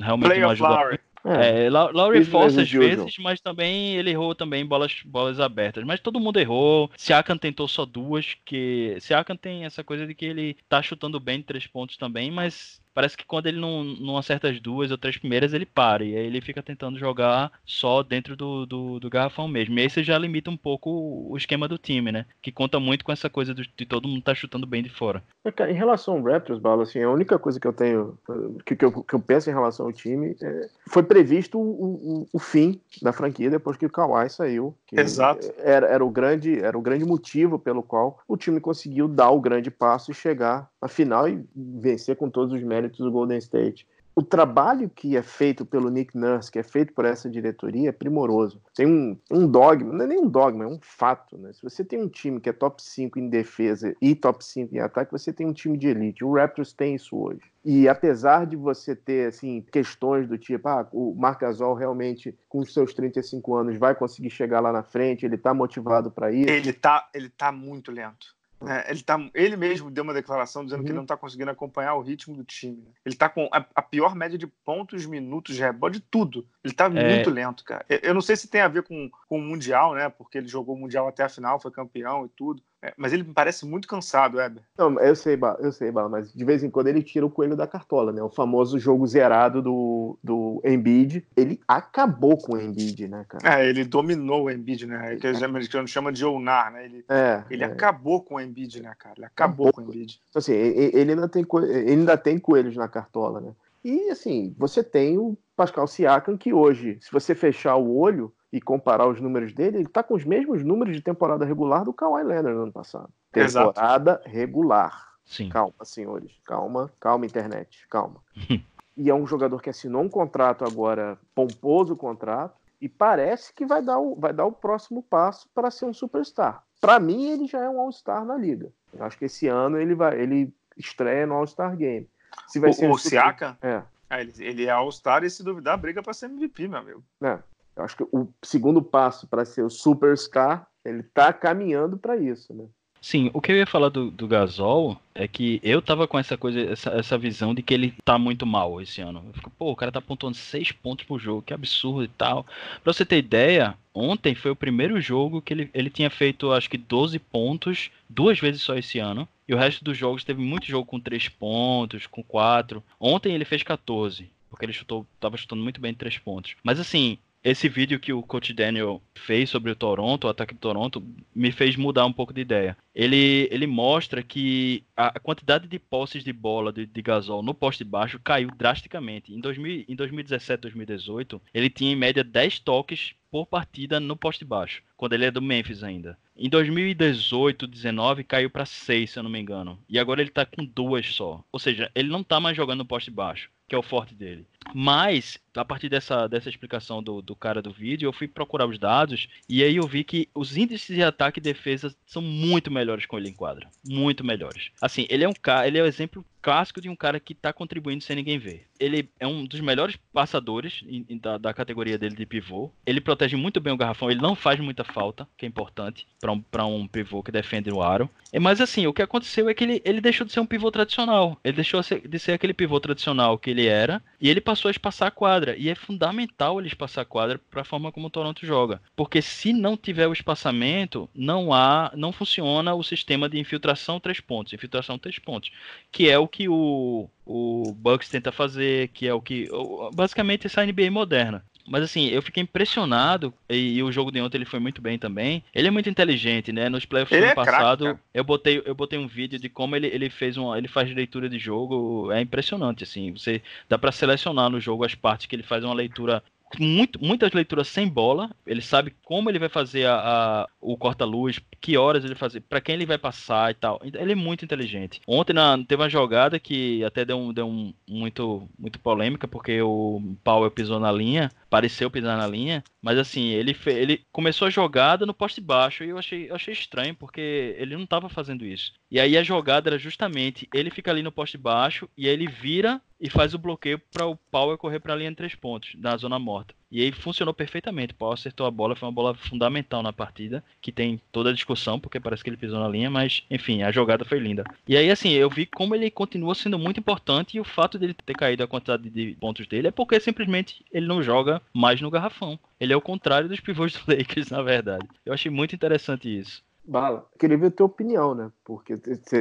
[0.00, 0.74] realmente Play não ajudou.
[0.74, 0.98] Lowry.
[1.24, 5.84] É, é força às vezes, mas também ele errou também bolas, bolas abertas.
[5.84, 6.90] Mas todo mundo errou.
[6.96, 11.38] Siakam tentou só duas, que Siakam tem essa coisa de que ele tá chutando bem
[11.38, 14.98] de três pontos também, mas parece que quando ele não, não acerta as duas ou
[14.98, 16.04] três primeiras, ele para.
[16.04, 19.78] E aí ele fica tentando jogar só dentro do, do, do garrafão mesmo.
[19.78, 22.26] E aí você já limita um pouco o esquema do time, né?
[22.42, 25.22] Que conta muito com essa coisa de todo mundo tá chutando bem de fora.
[25.68, 28.18] Em relação ao Raptors, Bala, assim, a única coisa que eu tenho,
[28.64, 32.28] que, que, eu, que eu penso em relação ao time, é, foi previsto o, o,
[32.32, 34.74] o, fim da franquia depois que o Kawhi saiu.
[34.92, 35.50] Exato.
[35.58, 39.40] Era, era, o grande, era o grande motivo pelo qual o time conseguiu dar o
[39.40, 43.86] grande passo e chegar à final e vencer com todos os méritos do Golden State.
[44.14, 47.92] O trabalho que é feito pelo Nick Nurse, que é feito por essa diretoria, é
[47.92, 48.60] primoroso.
[48.74, 51.38] Tem um, um dogma, não é nem um dogma, é um fato.
[51.38, 51.52] Né?
[51.52, 54.80] Se você tem um time que é top 5 em defesa e top 5 em
[54.80, 56.24] ataque, você tem um time de elite.
[56.24, 57.40] O Raptors tem isso hoje.
[57.64, 62.58] E apesar de você ter assim questões do tipo, ah, o Marc Gasol realmente com
[62.58, 66.50] os seus 35 anos vai conseguir chegar lá na frente, ele está motivado para isso.
[66.50, 68.34] Ele está ele tá muito lento.
[68.66, 70.84] É, ele, tá, ele mesmo deu uma declaração dizendo uhum.
[70.84, 72.76] que ele não está conseguindo acompanhar o ritmo do time.
[72.76, 72.92] Né?
[73.06, 76.46] Ele está com a, a, pior média de pontos, minutos, rebote, de tudo.
[76.62, 77.14] Ele está é...
[77.14, 77.84] muito lento, cara.
[77.88, 80.10] Eu, eu, não sei se tem a ver com, com o Mundial, né?
[80.10, 82.62] Porque ele jogou o Mundial até a final, foi campeão e tudo.
[82.82, 84.62] É, mas ele me parece muito cansado, Heber.
[84.76, 87.66] Não, eu sei, eu sei, mas de vez em quando ele tira o coelho da
[87.66, 88.22] cartola, né?
[88.22, 91.26] O famoso jogo zerado do, do Embiid.
[91.36, 93.60] Ele acabou com o Embiid, né, cara?
[93.60, 95.16] É, ele dominou o Embiid, né?
[95.16, 96.84] Que a gente chama de onar, né?
[96.86, 97.66] Ele, é, ele é.
[97.66, 99.14] acabou com o Embiid, né, cara?
[99.18, 100.20] Ele acabou um com o Embiid.
[100.30, 103.52] Então, assim, ele ainda, tem, ele ainda tem coelhos na cartola, né?
[103.84, 108.60] E, assim, você tem o Pascal Siakam, que hoje, se você fechar o olho, e
[108.60, 112.24] comparar os números dele, ele está com os mesmos números de temporada regular do Kawhi
[112.24, 113.08] Leonard no ano passado.
[113.30, 114.28] Temporada Exato.
[114.28, 115.10] regular.
[115.24, 115.48] Sim.
[115.48, 116.32] Calma, senhores.
[116.44, 117.86] Calma, calma, internet.
[117.88, 118.20] Calma.
[118.96, 123.82] e é um jogador que assinou um contrato agora, pomposo contrato, e parece que vai
[123.82, 126.64] dar o, vai dar o próximo passo para ser um superstar.
[126.80, 128.72] Para mim, ele já é um All-Star na liga.
[128.92, 132.08] Eu acho que esse ano ele vai, ele estreia no All-Star Game.
[132.48, 133.56] Se vai o, ser o Siaka?
[133.62, 133.82] É.
[134.08, 137.04] Ah, ele, ele é All-Star e se duvidar, briga para ser MVP, meu amigo.
[137.22, 137.38] É.
[137.80, 142.52] Eu acho que o segundo passo para ser o superstar, ele está caminhando para isso,
[142.52, 142.66] né?
[143.00, 146.36] Sim, o que eu ia falar do, do Gasol é que eu tava com essa
[146.36, 149.24] coisa, essa, essa visão de que ele tá muito mal esse ano.
[149.26, 152.44] Eu fico, pô, o cara tá pontuando seis pontos por jogo, que absurdo e tal.
[152.84, 156.68] Pra você ter ideia, ontem foi o primeiro jogo que ele, ele tinha feito, acho
[156.68, 159.26] que 12 pontos, duas vezes só esse ano.
[159.48, 162.84] E o resto dos jogos teve muito jogo com três pontos, com quatro.
[163.00, 166.54] Ontem ele fez 14, porque ele chutou, tava chutando muito bem três pontos.
[166.62, 170.60] Mas assim, esse vídeo que o coach Daniel fez sobre o Toronto, o ataque do
[170.60, 171.02] Toronto,
[171.34, 172.76] me fez mudar um pouco de ideia.
[172.94, 177.84] Ele, ele mostra que a quantidade de posses de bola de, de Gasol no poste
[177.84, 179.32] baixo caiu drasticamente.
[179.32, 184.44] Em, 2000, em 2017, 2018, ele tinha em média 10 toques por partida no poste
[184.44, 186.18] baixo, quando ele é do Memphis ainda.
[186.36, 189.78] Em 2018, 19 caiu para 6, se eu não me engano.
[189.88, 191.44] E agora ele tá com duas só.
[191.52, 194.46] Ou seja, ele não tá mais jogando no poste baixo, que é o forte dele.
[194.74, 198.78] Mas, a partir dessa, dessa explicação do, do cara do vídeo, eu fui procurar os
[198.78, 203.06] dados e aí eu vi que os índices de ataque e defesa são muito melhores
[203.06, 203.68] com ele em quadra.
[203.86, 204.70] Muito melhores.
[204.80, 207.32] Assim, ele é um cara, ele é o um exemplo clássico de um cara que
[207.32, 208.66] está contribuindo sem ninguém ver.
[208.78, 210.82] Ele é um dos melhores passadores
[211.20, 212.70] da, da, categoria dele de pivô.
[212.86, 216.32] Ele protege muito bem o garrafão, ele não faz muita falta, que é importante para
[216.32, 218.08] um, um pivô que defende o aro.
[218.40, 221.38] Mas assim, o que aconteceu é que ele, ele deixou de ser um pivô tradicional.
[221.44, 225.08] Ele deixou de ser aquele pivô tradicional que ele era E ele passou a espaçar
[225.08, 225.56] a quadra.
[225.56, 228.80] E é fundamental ele espaçar a quadra para a forma como o Toronto joga.
[228.94, 234.20] Porque se não tiver o espaçamento, não há, não funciona o sistema de infiltração três
[234.20, 235.50] pontos, infiltração três pontos,
[235.90, 239.48] que é o que o, o Bucks tenta fazer, que é o que
[239.94, 241.44] basicamente essa NBA moderna.
[241.70, 244.98] Mas assim, eu fiquei impressionado, e, e, o jogo de ontem ele foi muito bem
[244.98, 245.44] também.
[245.54, 246.68] Ele é muito inteligente, né?
[246.68, 249.86] Nos playoffs do ano é passado, eu botei eu botei um vídeo de como ele,
[249.86, 253.12] ele fez uma, ele faz leitura de jogo, é impressionante assim.
[253.12, 256.20] Você dá para selecionar no jogo as partes que ele faz uma leitura
[256.58, 258.30] muito, muitas leituras sem bola.
[258.46, 262.40] Ele sabe como ele vai fazer a, a o corta-luz, que horas ele vai fazer,
[262.40, 263.80] para quem ele vai passar e tal.
[263.84, 265.00] Então, ele é muito inteligente.
[265.06, 269.60] Ontem na, teve uma jogada que até deu, um, deu um, muito, muito polêmica, porque
[269.62, 274.50] o Powell pisou na linha, pareceu pisar na linha, mas assim, ele, ele começou a
[274.50, 278.46] jogada no poste baixo e eu achei, eu achei estranho, porque ele não estava fazendo
[278.46, 278.72] isso.
[278.90, 282.28] E aí a jogada era justamente ele fica ali no poste baixo e aí ele
[282.28, 285.72] vira e faz o bloqueio para o Power correr para a linha de três pontos,
[285.74, 286.54] na zona morta.
[286.70, 287.92] E aí funcionou perfeitamente.
[287.92, 291.32] O Power acertou a bola, foi uma bola fundamental na partida, que tem toda a
[291.32, 294.44] discussão, porque parece que ele pisou na linha, mas enfim, a jogada foi linda.
[294.68, 297.94] E aí, assim, eu vi como ele continua sendo muito importante e o fato dele
[297.94, 301.90] ter caído a quantidade de pontos dele é porque simplesmente ele não joga mais no
[301.90, 302.38] garrafão.
[302.58, 304.86] Ele é o contrário dos pivôs do Lakers, na verdade.
[305.04, 306.42] Eu achei muito interessante isso.
[306.70, 308.30] Bala, queria ver a tua opinião, né?
[308.44, 308.74] Porque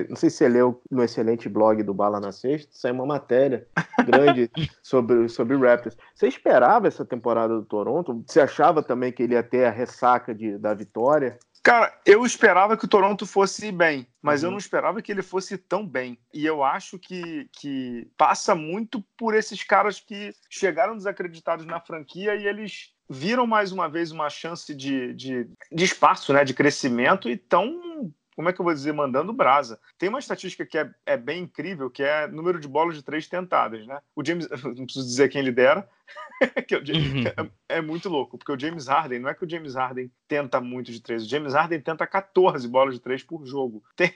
[0.07, 3.67] não sei se você leu no excelente blog do Bala na Sexta, saiu uma matéria
[4.05, 4.51] grande
[4.83, 5.97] sobre, sobre Raptors.
[6.13, 8.23] Você esperava essa temporada do Toronto?
[8.27, 11.39] Você achava também que ele ia ter a ressaca de, da vitória?
[11.63, 14.49] Cara, eu esperava que o Toronto fosse bem, mas uhum.
[14.49, 16.19] eu não esperava que ele fosse tão bem.
[16.31, 22.35] E eu acho que, que passa muito por esses caras que chegaram desacreditados na franquia
[22.35, 27.29] e eles viram mais uma vez uma chance de, de, de espaço, né, de crescimento
[27.29, 29.77] e estão como é que eu vou dizer, mandando brasa.
[29.97, 33.27] Tem uma estatística que é, é, bem incrível, que é número de bolas de três
[33.27, 33.99] tentadas, né?
[34.15, 35.85] O James, não preciso dizer quem ele dera,
[36.65, 37.49] que é, James, uhum.
[37.67, 40.61] é, é, muito louco, porque o James Harden, não é que o James Harden tenta
[40.61, 43.83] muito de três, o James Harden tenta 14 bolas de três por jogo.
[43.93, 44.13] Tem,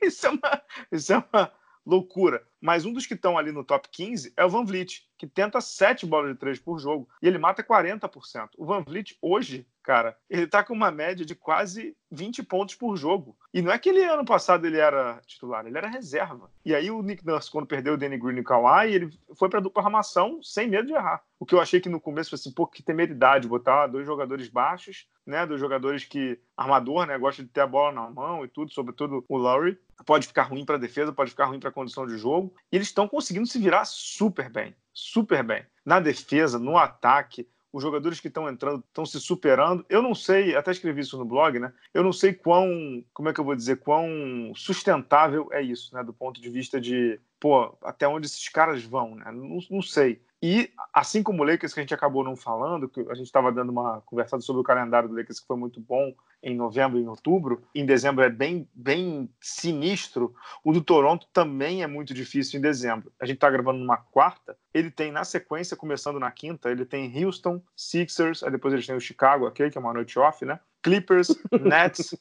[0.00, 0.62] isso é uma,
[0.92, 1.52] isso é uma
[1.84, 2.46] loucura.
[2.66, 5.60] Mas um dos que estão ali no top 15 é o Van Vliet, que tenta
[5.60, 8.48] 7 bolas de 3 por jogo e ele mata 40%.
[8.58, 12.96] O Van Vliet hoje, cara, ele tá com uma média de quase 20 pontos por
[12.96, 13.36] jogo.
[13.54, 16.50] E não é que ele ano passado ele era titular, ele era reserva.
[16.64, 19.48] E aí o Nick Nurse, quando perdeu o Danny Green e o Kawhi, ele foi
[19.48, 21.22] para dupla armação sem medo de errar.
[21.38, 24.48] O que eu achei que no começo foi assim, pô, que temeridade botar dois jogadores
[24.48, 28.48] baixos, né, dois jogadores que armador, né, gosta de ter a bola na mão e
[28.48, 29.78] tudo, sobretudo o Lowry.
[30.04, 32.54] Pode ficar ruim para defesa, pode ficar ruim para condição de jogo.
[32.70, 35.64] E eles estão conseguindo se virar super bem, super bem.
[35.84, 39.84] Na defesa, no ataque, os jogadores que estão entrando estão se superando.
[39.88, 41.72] Eu não sei, até escrevi isso no blog, né?
[41.92, 46.02] Eu não sei quão, como é que eu vou dizer, quão sustentável é isso, né?
[46.02, 49.30] Do ponto de vista de, pô, até onde esses caras vão, né?
[49.30, 50.22] Não, não sei.
[50.48, 53.50] E assim como o Lakers, que a gente acabou não falando, que a gente estava
[53.50, 57.02] dando uma conversada sobre o calendário do Lakers, que foi muito bom em novembro e
[57.02, 60.32] em outubro, em dezembro é bem, bem sinistro.
[60.62, 63.12] O do Toronto também é muito difícil em dezembro.
[63.20, 67.24] A gente está gravando numa quarta, ele tem na sequência, começando na quinta, ele tem
[67.24, 70.60] Houston, Sixers, aí depois eles têm o Chicago, aqui, que é uma noite off, né?
[70.86, 72.14] Clippers, Nets,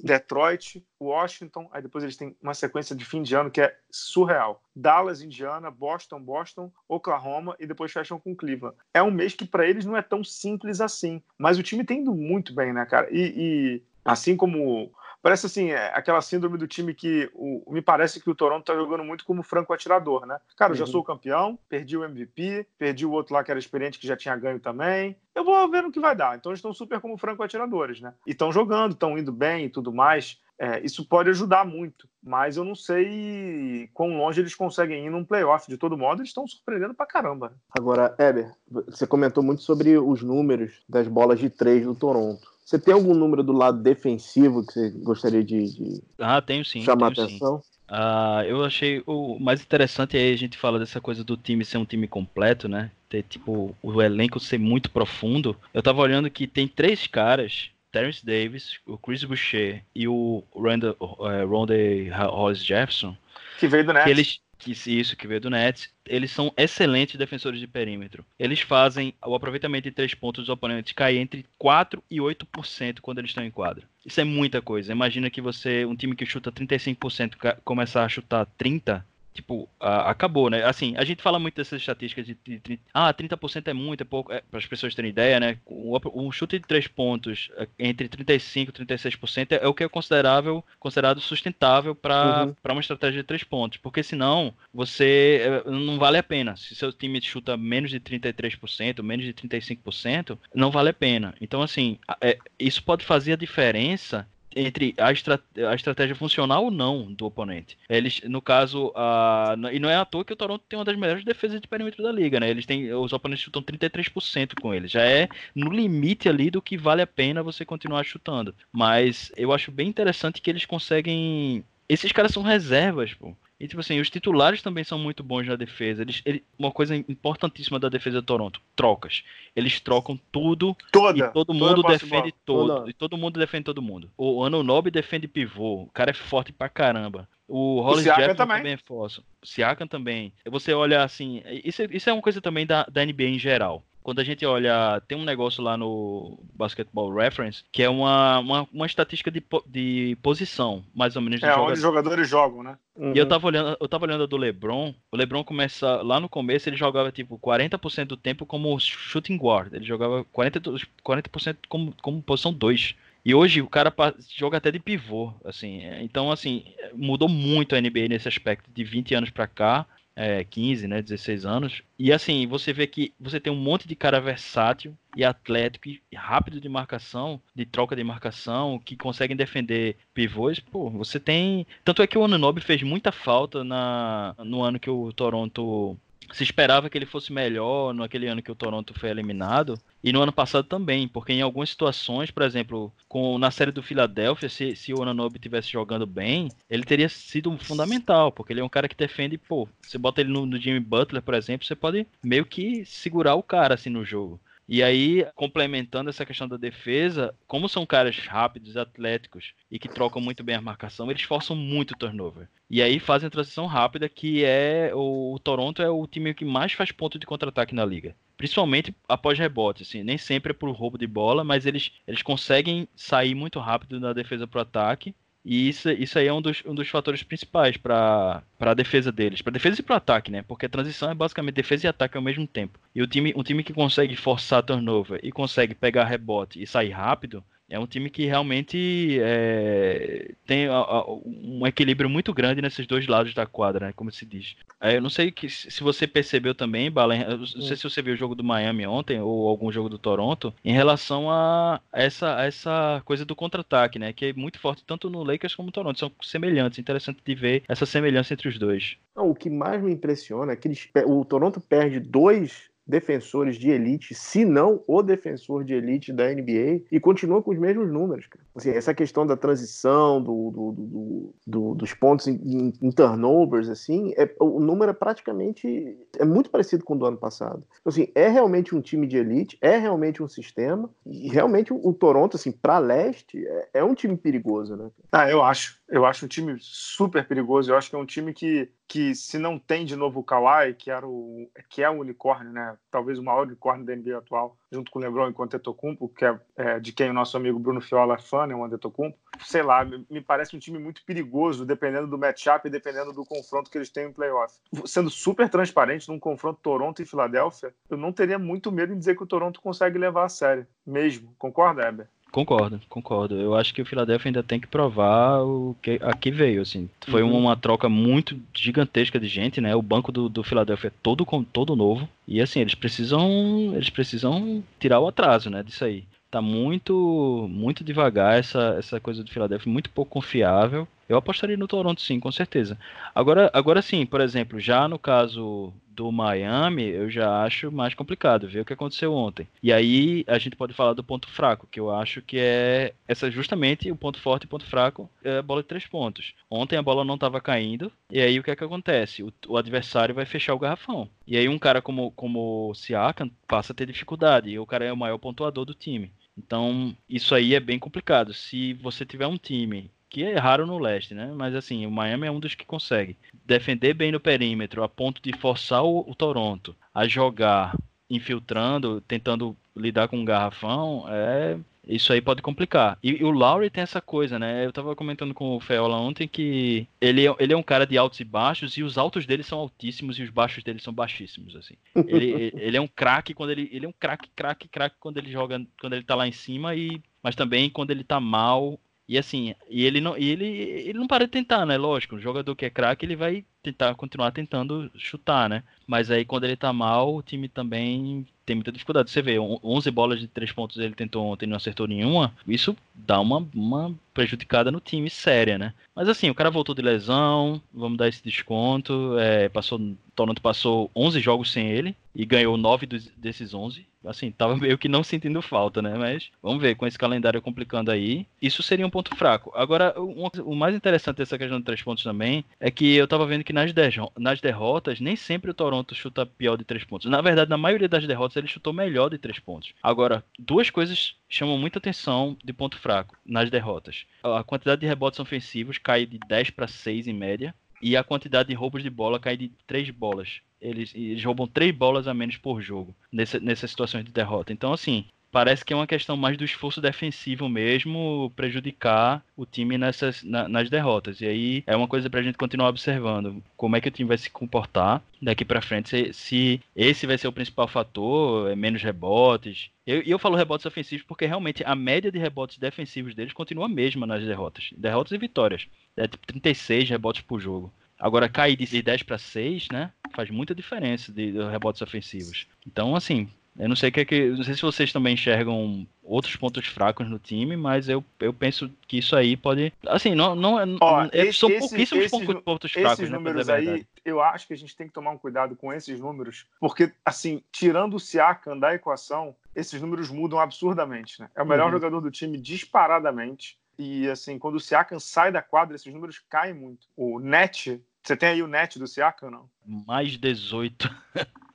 [0.00, 1.68] Detroit, Washington.
[1.70, 4.60] Aí depois eles têm uma sequência de fim de ano que é surreal.
[4.74, 8.76] Dallas, Indiana, Boston, Boston, Oklahoma e depois fecham com Cleveland.
[8.92, 11.22] É um mês que para eles não é tão simples assim.
[11.38, 13.06] Mas o time tem indo muito bem, né, cara?
[13.12, 14.90] E, e assim como
[15.20, 18.74] Parece assim, é aquela síndrome do time que o, me parece que o Toronto tá
[18.74, 20.38] jogando muito como franco atirador, né?
[20.56, 20.90] Cara, eu já uhum.
[20.90, 24.36] sou campeão, perdi o MVP, perdi o outro lá que era experiente que já tinha
[24.36, 25.16] ganho também.
[25.34, 26.36] Eu vou ver no que vai dar.
[26.36, 28.14] Então eles estão super como franco atiradores, né?
[28.26, 30.40] E estão jogando, estão indo bem e tudo mais.
[30.58, 35.24] É, isso pode ajudar muito, mas eu não sei quão longe eles conseguem ir num
[35.24, 35.68] playoff.
[35.68, 37.52] De todo modo, eles estão surpreendendo pra caramba.
[37.78, 42.57] Agora, Eber, você comentou muito sobre os números das bolas de três do Toronto.
[42.68, 46.82] Você tem algum número do lado defensivo que você gostaria de, de ah, tenho sim,
[46.82, 47.62] chamar tenho atenção?
[47.62, 47.68] Sim.
[47.90, 51.78] Uh, eu achei o mais interessante aí a gente fala dessa coisa do time ser
[51.78, 52.90] um time completo, né?
[53.08, 55.56] Ter tipo o elenco ser muito profundo.
[55.72, 60.94] Eu tava olhando que tem três caras, Terence Davis, o Chris Boucher e o Randall,
[61.00, 63.16] uh, Hollis Jefferson,
[63.58, 64.04] que veio do Nets.
[64.04, 68.24] Que eles, que isso que veio do Nets, eles são excelentes defensores de perímetro.
[68.38, 73.18] Eles fazem o aproveitamento de três pontos dos oponentes cair entre 4 e 8% quando
[73.18, 73.84] eles estão em quadra.
[74.04, 74.92] Isso é muita coisa.
[74.92, 79.02] Imagina que você, um time que chuta 35%, começar a chutar 30%,
[79.38, 80.64] tipo, a, acabou, né?
[80.64, 84.04] Assim, a gente fala muito dessas estatísticas de, de, de ah, 30% é muito, é
[84.04, 85.58] pouco, é, para as pessoas terem ideia, né?
[85.66, 89.88] Um, chute de três pontos é, entre 35 e 36% é, é o que é
[89.88, 92.72] considerável, considerado sustentável para uhum.
[92.72, 96.56] uma estratégia de três pontos, porque senão você é, não vale a pena.
[96.56, 101.34] Se seu time chuta menos de 33%, menos de 35%, não vale a pena.
[101.40, 106.70] Então, assim, é, isso pode fazer a diferença entre a, estra a, estratégia funcional ou
[106.70, 107.78] não do oponente.
[107.88, 110.96] Eles, no caso, a, e não é à toa que o Toronto tem uma das
[110.96, 112.50] melhores defesas de perímetro da liga, né?
[112.50, 114.88] Eles têm, os oponentes chutam 33% com ele.
[114.88, 118.54] Já é no limite ali do que vale a pena você continuar chutando.
[118.72, 123.34] Mas eu acho bem interessante que eles conseguem esses caras são reservas, pô.
[123.60, 126.02] E, tipo assim, os titulares também são muito bons na defesa.
[126.02, 129.24] Eles, ele, uma coisa importantíssima da defesa do Toronto, trocas.
[129.54, 132.68] Eles trocam tudo Toda, e todo mundo defende todo.
[132.68, 132.90] Toda.
[132.90, 134.08] E todo mundo defende todo mundo.
[134.16, 135.82] O Anunobi defende pivô.
[135.82, 137.28] O cara é forte pra caramba.
[137.48, 138.56] O Hollis Jackson também.
[138.58, 139.20] também é forte.
[139.42, 140.32] O Siakam também.
[140.46, 144.20] Você olha assim, isso, isso é uma coisa também da, da NBA em geral quando
[144.20, 148.86] a gente olha, tem um negócio lá no Basketball Reference, que é uma, uma, uma
[148.86, 151.42] estatística de, de posição, mais ou menos.
[151.42, 152.78] É, onde os jogadores jogam, né?
[152.96, 153.12] Uhum.
[153.14, 154.94] E eu tava olhando, eu tava olhando a do LeBron.
[155.12, 159.74] O LeBron começa lá no começo, ele jogava tipo 40% do tempo como shooting guard.
[159.74, 162.94] Ele jogava 40%, 40 como, como posição 2.
[163.26, 163.92] E hoje o cara
[164.34, 165.82] joga até de pivô, assim.
[166.00, 169.86] Então, assim, mudou muito a NBA nesse aspecto de 20 anos para cá
[170.18, 171.82] é, 15, né, 16 anos.
[171.96, 176.00] E assim, você vê que você tem um monte de cara versátil e atlético e
[176.12, 180.58] rápido de marcação, de troca de marcação, que conseguem defender pivôs.
[180.58, 181.64] Pô, você tem.
[181.84, 185.96] Tanto é que o Anunobi fez muita falta na, no ano que o Toronto
[186.32, 190.22] se esperava que ele fosse melhor naquele ano que o Toronto foi eliminado e no
[190.22, 194.76] ano passado também, porque em algumas situações, por exemplo, com na série do Philadelphia, se,
[194.76, 198.88] se o Ananobi tivesse jogando bem, ele teria sido fundamental, porque ele é um cara
[198.88, 202.44] que defende, pô, você bota ele no, no Jimmy Butler, por exemplo, você pode meio
[202.44, 204.40] que segurar o cara assim no jogo.
[204.68, 210.20] E aí, complementando essa questão da defesa, como são caras rápidos, atléticos e que trocam
[210.20, 212.48] muito bem a marcação, eles forçam muito o turnover.
[212.68, 216.44] E aí fazem a transição rápida, que é o, o Toronto é o time que
[216.44, 218.14] mais faz ponto de contra-ataque na liga.
[218.36, 222.86] Principalmente após rebote, assim, nem sempre é por roubo de bola, mas eles, eles conseguem
[222.94, 225.14] sair muito rápido da defesa para o ataque
[225.44, 229.40] e isso, isso aí é um dos, um dos fatores principais para a defesa deles.
[229.40, 230.42] Para defesa e para ataque, né?
[230.42, 232.78] Porque a transição é basicamente defesa e ataque ao mesmo tempo.
[232.94, 236.90] E o time, um time que consegue forçar turnover e consegue pegar rebote e sair
[236.90, 242.86] rápido, é um time que realmente é, tem a, a, um equilíbrio muito grande nesses
[242.86, 244.56] dois lados da quadra, né, como se diz.
[244.80, 248.14] É, eu não sei que, se você percebeu também, Bala, não sei se você viu
[248.14, 252.44] o jogo do Miami ontem ou algum jogo do Toronto, em relação a essa, a
[252.46, 255.98] essa coisa do contra-ataque, né, que é muito forte tanto no Lakers como no Toronto.
[255.98, 258.96] São semelhantes, interessante de ver essa semelhança entre os dois.
[259.14, 263.70] Não, o que mais me impressiona é que eles, o Toronto perde dois defensores de
[263.70, 268.26] elite, se não o defensor de elite da NBA, e continua com os mesmos números.
[268.56, 274.12] Assim, essa questão da transição, do, do, do, do dos pontos em, em, turnovers, assim,
[274.16, 277.62] é, o número é praticamente é muito parecido com o do ano passado.
[277.80, 281.80] Então, assim, é realmente um time de elite, é realmente um sistema, e realmente o,
[281.86, 284.90] o Toronto, assim, para leste, é, é um time perigoso, né?
[285.12, 285.78] Ah, eu acho.
[285.88, 287.70] Eu acho um time super perigoso.
[287.70, 290.72] Eu acho que é um time que, que se não tem de novo o Kawhi,
[290.72, 292.74] que, era o, que é o unicórnio, né?
[292.90, 296.08] Talvez o maior unicórnio da NBA atual, junto com o LeBron e com o Antetokounmpo,
[296.08, 298.54] que é, é, de quem o nosso amigo Bruno Fiola é fã, né?
[298.54, 299.18] O Antetokounmpo.
[299.40, 303.70] Sei lá, me parece um time muito perigoso, dependendo do matchup e dependendo do confronto
[303.70, 304.54] que eles têm em playoff.
[304.86, 309.16] Sendo super transparente num confronto Toronto e Filadélfia, eu não teria muito medo em dizer
[309.16, 311.34] que o Toronto consegue levar a sério, mesmo.
[311.38, 312.08] Concorda, Heber?
[312.38, 313.34] Concordo, concordo.
[313.34, 316.88] Eu acho que o Philadelphia ainda tem que provar o que aqui veio, assim.
[317.08, 317.36] Foi uhum.
[317.36, 319.74] uma troca muito gigantesca de gente, né?
[319.74, 324.62] O banco do, do Philadelphia é todo todo novo e assim eles precisam eles precisam
[324.78, 325.64] tirar o atraso, né?
[325.64, 326.04] Disso aí.
[326.30, 330.86] Tá muito muito devagar essa essa coisa do Philadelphia, muito pouco confiável.
[331.08, 332.78] Eu apostaria no Toronto, sim, com certeza.
[333.14, 338.46] Agora, agora sim, por exemplo, já no caso do Miami, eu já acho mais complicado
[338.46, 339.48] ver o que aconteceu ontem.
[339.60, 343.28] E aí a gente pode falar do ponto fraco, que eu acho que é essa
[343.32, 346.34] justamente o ponto forte e ponto fraco é a bola de três pontos.
[346.48, 349.24] Ontem a bola não estava caindo, e aí o que é que acontece?
[349.24, 351.08] O, o, adversário vai fechar o garrafão.
[351.26, 354.84] E aí um cara como, como o Siakam passa a ter dificuldade, e o cara
[354.84, 356.12] é o maior pontuador do time.
[356.38, 358.32] Então, isso aí é bem complicado.
[358.32, 361.30] Se você tiver um time que é raro no leste, né?
[361.34, 365.20] Mas assim, o Miami é um dos que consegue defender bem no perímetro, a ponto
[365.22, 367.76] de forçar o, o Toronto a jogar
[368.10, 372.98] infiltrando, tentando lidar com um garrafão, é Isso aí pode complicar.
[373.02, 374.64] E, e o Lowry tem essa coisa, né?
[374.64, 377.96] Eu tava comentando com o Feola ontem que ele, é, ele é um cara de
[377.96, 381.54] altos e baixos, e os altos dele são altíssimos e os baixos dele são baixíssimos,
[381.54, 381.74] assim.
[381.94, 383.68] Ele, ele é um craque quando ele.
[383.72, 385.64] Ele é um craque, craque, craque quando ele joga.
[385.80, 388.78] Quando ele tá lá em cima, e mas também quando ele tá mal.
[389.08, 391.78] E assim, e ele não, e ele, ele não para de tentar, né?
[391.78, 395.62] Lógico, o jogador que é craque, ele vai tentar continuar tentando chutar, né?
[395.86, 399.10] Mas aí quando ele tá mal, o time também tem muita dificuldade.
[399.10, 402.34] Você vê, 11 bolas de 3 pontos ele tentou ontem e não acertou nenhuma.
[402.46, 405.74] Isso dá uma, uma prejudicada no time séria, né?
[405.94, 409.18] Mas assim, o cara voltou de lesão, vamos dar esse desconto.
[409.18, 409.80] É, passou,
[410.14, 414.78] Toronto passou 11 jogos sem ele e ganhou 9 dos, desses 11 assim, tava meio
[414.78, 415.94] que não sentindo falta, né?
[415.96, 419.52] Mas vamos ver, com esse calendário complicando aí, isso seria um ponto fraco.
[419.54, 423.26] Agora, um, o mais interessante dessa questão de três pontos também é que eu tava
[423.26, 427.10] vendo que nas, nas derrotas, nem sempre o Toronto chuta pior de três pontos.
[427.10, 429.72] Na verdade, na maioria das derrotas, ele chutou melhor de três pontos.
[429.82, 434.06] Agora, duas coisas chamam muita atenção de ponto fraco nas derrotas.
[434.22, 437.54] A quantidade de rebotes ofensivos cai de 10 para 6 em média.
[437.80, 441.74] E a quantidade de roubos de bola cai de 3 bolas eles, eles roubam três
[441.74, 444.52] bolas a menos por jogo nessa, nessas situações de derrota.
[444.52, 449.76] Então, assim, parece que é uma questão mais do esforço defensivo mesmo, prejudicar o time
[449.78, 451.20] nessas, na, nas derrotas.
[451.20, 454.18] E aí é uma coisa pra gente continuar observando como é que o time vai
[454.18, 458.82] se comportar daqui para frente, se, se, esse vai ser o principal fator, é menos
[458.82, 459.70] rebotes.
[459.86, 463.66] E eu, eu, falo rebotes ofensivos porque realmente a média de rebotes defensivos deles continua
[463.66, 464.70] a mesma nas derrotas.
[464.76, 465.66] Derrotas e vitórias.
[465.96, 467.72] É tipo 36 rebotes por jogo.
[467.98, 469.90] Agora, cair de 10 para 6, né?
[470.14, 472.46] Faz muita diferença de, de, rebotes ofensivos.
[472.64, 473.28] Então, assim,
[473.58, 477.08] eu não sei que, é que não sei se vocês também enxergam outros pontos fracos
[477.08, 479.72] no time, mas eu, eu penso que isso aí pode.
[479.86, 482.92] Assim, não, não Ó, é, esse, são pouquíssimos esses, pontos fracos.
[482.92, 485.72] Esses né, números aí, eu acho que a gente tem que tomar um cuidado com
[485.72, 491.28] esses números, porque, assim, tirando o Siakam da equação, esses números mudam absurdamente, né?
[491.34, 491.72] É o melhor uhum.
[491.72, 493.58] jogador do time disparadamente.
[493.76, 496.86] E assim, quando o Siakam sai da quadra, esses números caem muito.
[496.96, 499.50] O net você tem aí o net do Siaka ou não?
[499.66, 500.88] Mais 18.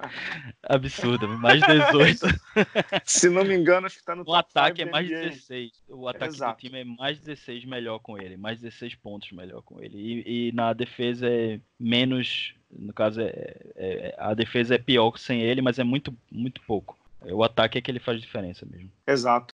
[0.63, 2.25] Absurdo, mais 18.
[3.05, 5.29] Se não me engano, acho que tá no O ataque é mais NBA.
[5.29, 5.71] 16.
[5.89, 6.57] O ataque Exato.
[6.57, 8.37] do time é mais 16 melhor com ele.
[8.37, 9.97] Mais 16 pontos melhor com ele.
[9.97, 12.53] E, e na defesa é menos.
[12.71, 16.61] No caso, é, é, é, a defesa é pior sem ele, mas é muito, muito
[16.61, 16.97] pouco.
[17.21, 18.91] O ataque é que ele faz diferença mesmo.
[19.07, 19.52] Exato.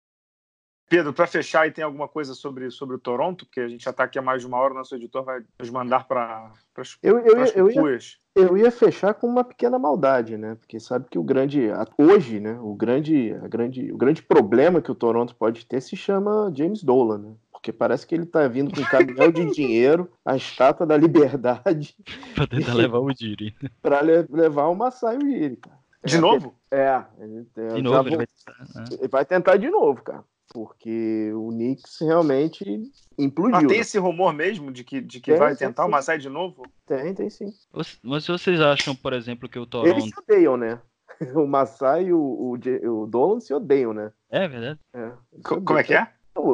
[0.89, 3.45] Pedro, para fechar, e tem alguma coisa sobre, sobre o Toronto?
[3.45, 5.71] Porque a gente já está aqui há mais de uma hora, nosso editor vai nos
[5.71, 7.99] mandar para as eu, eu, eu, ia,
[8.35, 10.55] eu ia fechar com uma pequena maldade, né?
[10.55, 11.69] Porque sabe que o grande.
[11.99, 12.59] Hoje, né?
[12.63, 16.83] O grande, a grande, o grande problema que o Toronto pode ter se chama James
[16.83, 17.35] Dolan, né?
[17.53, 21.95] Porque parece que ele está vindo com um caminhão de dinheiro, a estátua da liberdade.
[22.35, 23.55] para tentar levar o Diri.
[23.83, 25.79] para levar o Masai Ujiri, cara.
[26.05, 26.55] De é, novo?
[26.71, 27.03] É.
[27.19, 28.85] Ele, de novo, ele vai, tentar, né?
[28.93, 33.53] ele vai tentar de novo, cara porque o Knicks realmente implodiu.
[33.53, 33.83] Mas tem né?
[33.83, 36.63] esse rumor mesmo de que, de que tem, vai tentar o Masai de novo?
[36.87, 37.53] Tem, tem sim.
[38.03, 39.89] Mas vocês acham, por exemplo, que o Toronto...
[39.89, 40.81] Eles se odeiam, né?
[41.35, 44.13] O Masai e o, o, o Dolan se odeiam, né?
[44.31, 44.79] É verdade.
[44.95, 45.11] É,
[45.43, 46.07] Como é que é?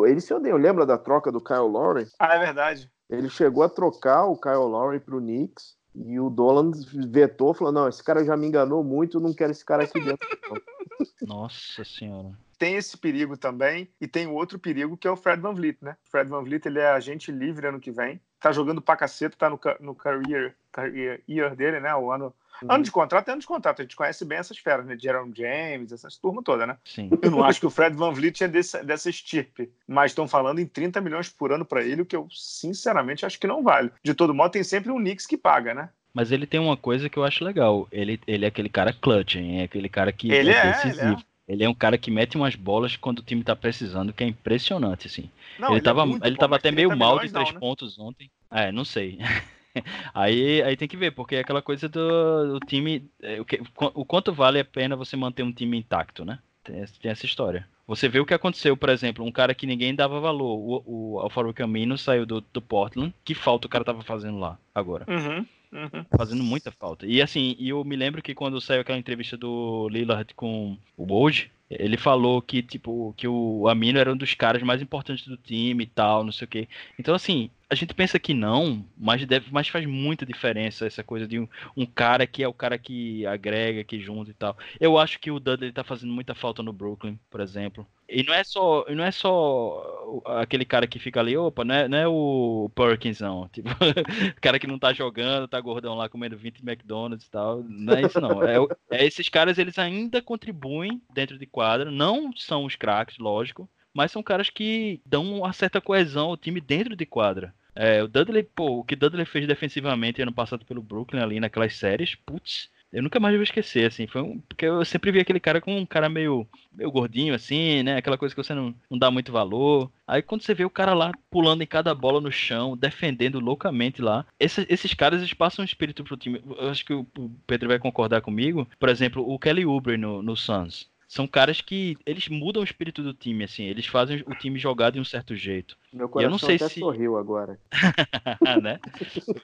[0.07, 0.57] Eles se odeiam.
[0.57, 2.07] Lembra da troca do Kyle Lowry?
[2.19, 2.91] Ah, é verdade.
[3.11, 6.71] Ele chegou a trocar o Kyle Lowry pro Knicks e o Dolan
[7.11, 10.27] vetou, falou, não, esse cara já me enganou muito, não quero esse cara aqui dentro.
[11.21, 12.33] Nossa senhora
[12.65, 15.99] tem esse perigo também e tem outro perigo que é o Fred Van Vliet, né?
[16.07, 19.37] O Fred Van Vliet ele é agente livre ano que vem, tá jogando pra caceta,
[19.37, 21.95] tá no, no career, career year dele, né?
[21.95, 22.71] O ano Uhum.
[22.71, 23.81] Ano de contrato é ano de contrato.
[23.81, 24.97] A gente conhece bem essas feras, né?
[24.97, 26.79] Jerome James, essas turmas toda, né?
[26.85, 27.11] Sim.
[27.21, 30.61] Eu não acho que o Fred Van Vliet é desse, dessa estirpe, mas estão falando
[30.61, 33.91] em 30 milhões por ano para ele, o que eu sinceramente acho que não vale.
[34.05, 35.89] De todo modo, tem sempre um Knicks que paga, né?
[36.15, 37.89] Mas ele tem uma coisa que eu acho legal.
[37.91, 39.63] Ele, ele é aquele cara clutch, hein?
[39.63, 41.03] é aquele cara que ele é, é decisivo.
[41.03, 41.34] Ele é.
[41.47, 44.27] Ele é um cara que mete umas bolas quando o time tá precisando, que é
[44.27, 45.31] impressionante, assim.
[45.59, 47.61] Não, ele, ele, tava, é ele tava até meio mal de três não, né?
[47.61, 48.31] pontos ontem.
[48.51, 49.19] É, não sei.
[50.15, 53.11] aí, aí tem que ver, porque é aquela coisa do, do time.
[53.21, 56.39] É, o, que, o quanto vale a pena você manter um time intacto, né?
[56.63, 57.69] Tem, tem, essa história.
[57.87, 61.21] Você vê o que aconteceu, por exemplo, um cara que ninguém dava valor, o, o
[61.21, 65.05] Alfaro Camino saiu do, do Portland, que falta o cara tava fazendo lá agora?
[65.09, 65.47] Uhum.
[65.73, 66.05] Uhum.
[66.17, 67.05] Fazendo muita falta.
[67.05, 71.51] E assim, eu me lembro que quando saiu aquela entrevista do Lillard com o Woj,
[71.79, 75.85] ele falou que, tipo, que o Amino era um dos caras mais importantes do time
[75.85, 76.69] e tal, não sei o quê.
[76.99, 81.27] Então, assim, a gente pensa que não, mas, deve, mas faz muita diferença essa coisa
[81.27, 84.57] de um, um, cara que é o cara que agrega, que junta e tal.
[84.79, 87.87] Eu acho que o Dudley tá fazendo muita falta no Brooklyn, por exemplo.
[88.09, 91.89] E não é só, não é só aquele cara que fica ali, opa, não é,
[91.89, 93.49] não é o Perkins, não.
[93.53, 97.63] Tipo, o cara que não tá jogando, tá gordão lá comendo 20 McDonald's e tal.
[97.63, 98.43] Não é isso, não.
[98.43, 98.57] É,
[98.91, 104.13] é esses caras, eles ainda contribuem dentro de quadra, não são os craques, lógico, mas
[104.13, 107.55] são caras que dão uma certa coesão ao time dentro de quadra.
[107.75, 111.75] É, o Dudley, pô, o que Dudley fez defensivamente ano passado pelo Brooklyn ali naquelas
[111.75, 115.41] séries, putz, eu nunca mais vou esquecer, assim, foi um, porque eu sempre vi aquele
[115.41, 118.97] cara com um cara meio, meio gordinho, assim, né, aquela coisa que você não, não
[118.97, 119.91] dá muito valor.
[120.07, 124.01] Aí quando você vê o cara lá pulando em cada bola no chão, defendendo loucamente
[124.01, 126.41] lá, esses, esses caras eles passam um espírito pro time.
[126.57, 127.05] Eu acho que o
[127.47, 128.69] Pedro vai concordar comigo.
[128.79, 133.01] Por exemplo, o Kelly Oubre no, no Suns são caras que eles mudam o espírito
[133.01, 135.77] do time, assim, eles fazem o time jogar de um certo jeito.
[135.93, 136.81] Meu coração eu não sei até se...
[136.81, 137.57] sorriu agora.
[138.63, 138.81] né?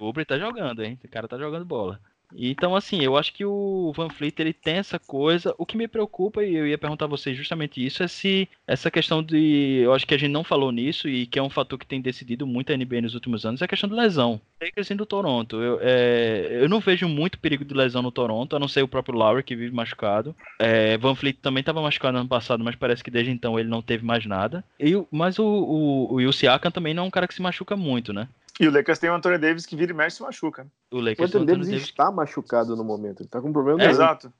[0.01, 0.99] O Uber tá jogando, hein?
[1.05, 2.01] O cara tá jogando bola.
[2.37, 5.55] Então, assim, eu acho que o Van Fleet ele tem essa coisa.
[5.59, 8.91] O que me preocupa, e eu ia perguntar a vocês justamente isso, é se essa
[8.91, 9.81] questão de.
[9.83, 12.01] Eu acho que a gente não falou nisso, e que é um fator que tem
[12.01, 14.41] decidido muito a NBA nos últimos anos, é a questão de lesão.
[14.63, 15.57] Lakers do Toronto.
[15.57, 18.89] Eu, é, eu não vejo muito perigo de lesão no Toronto, a não ser o
[18.89, 20.35] próprio Lowry, que vive machucado.
[20.59, 23.81] É, Van Fleet também estava machucado ano passado, mas parece que desde então ele não
[23.81, 24.65] teve mais nada.
[24.79, 28.13] E, mas o, o, o Siakam também não é um cara que se machuca muito,
[28.13, 28.29] né?
[28.61, 30.67] E o Lakers tem o Anthony Davis que vira e mexe se machuca.
[30.93, 33.23] O Lakers o Anthony Davis, Davis está machucado no momento.
[33.23, 33.83] Ele tá com um problema.
[33.83, 34.31] É, exato.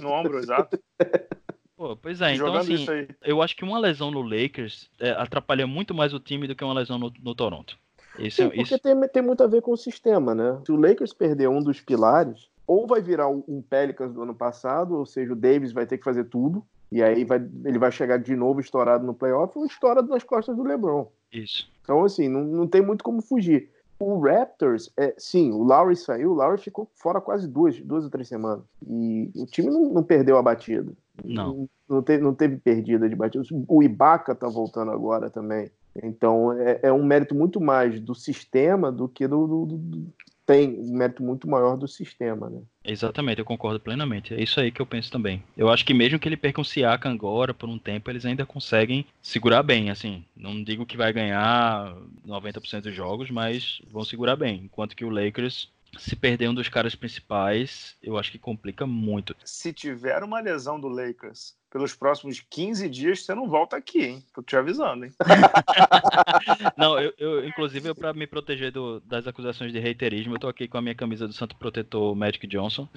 [0.00, 0.80] No ombro, exato.
[1.76, 5.66] Pô, pois é, então Jogando assim, eu acho que uma lesão no Lakers é, atrapalha
[5.66, 7.78] muito mais o time do que uma lesão no, no Toronto.
[8.18, 8.78] Isso, Sim, porque isso...
[8.78, 10.58] Tem, tem muito a ver com o sistema, né?
[10.64, 14.96] Se o Lakers perder um dos pilares, ou vai virar um Pelicans do ano passado,
[14.96, 18.18] ou seja, o Davis vai ter que fazer tudo, e aí vai, ele vai chegar
[18.18, 21.06] de novo estourado no playoff ou estourado nas costas do LeBron.
[21.32, 21.68] Isso.
[21.82, 23.70] Então, assim, não, não tem muito como fugir.
[23.98, 28.10] O Raptors, é, sim, o Lowry saiu, o Lowry ficou fora quase duas, duas ou
[28.10, 28.62] três semanas.
[28.86, 30.92] E o time não, não perdeu a batida.
[31.24, 31.46] Não.
[31.46, 33.42] Não, não, teve, não teve perdida de batida.
[33.66, 35.70] O Ibaka tá voltando agora também.
[36.02, 40.06] Então é, é um mérito muito mais do sistema do que do, do, do,
[40.46, 42.62] tem um mérito muito maior do sistema, né?
[42.84, 44.32] Exatamente, eu concordo plenamente.
[44.32, 45.42] É isso aí que eu penso também.
[45.56, 48.46] Eu acho que mesmo que ele perca um Siakam agora por um tempo, eles ainda
[48.46, 50.24] conseguem segurar bem, assim.
[50.36, 54.62] Não digo que vai ganhar 90% dos jogos, mas vão segurar bem.
[54.64, 55.68] Enquanto que o Lakers
[55.98, 59.36] se perder um dos caras principais, eu acho que complica muito.
[59.44, 64.24] Se tiver uma lesão do Lakers pelos próximos 15 dias, você não volta aqui, hein?
[64.34, 65.12] Tô te avisando, hein?
[66.76, 70.66] não, eu, eu inclusive, para me proteger do, das acusações de reiterismo, eu tô aqui
[70.66, 72.88] com a minha camisa do Santo Protetor Magic Johnson.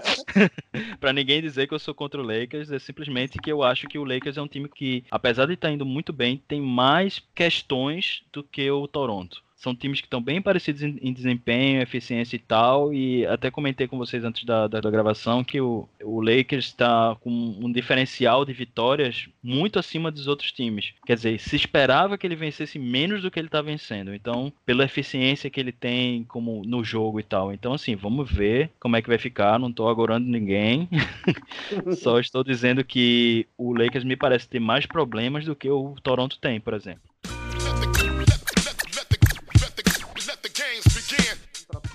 [0.98, 3.98] para ninguém dizer que eu sou contra o Lakers, é simplesmente que eu acho que
[3.98, 7.22] o Lakers é um time que, apesar de estar tá indo muito bem, tem mais
[7.34, 12.36] questões do que o Toronto são times que estão bem parecidos em, em, desempenho, eficiência
[12.36, 12.92] e tal.
[12.92, 17.16] E até comentei com vocês antes da, da, da gravação que o, o Lakers está
[17.20, 20.92] com um diferencial de vitórias muito acima dos outros times.
[21.06, 24.14] Quer dizer, se esperava que ele vencesse menos do que ele está vencendo.
[24.14, 27.52] Então, pela eficiência que ele tem como no jogo e tal.
[27.52, 29.58] Então, assim, vamos ver como é que vai ficar.
[29.58, 30.88] Não estou agorando ninguém.
[31.96, 36.38] Só estou dizendo que o Lakers me parece ter mais problemas do que o Toronto
[36.38, 37.11] tem, por exemplo.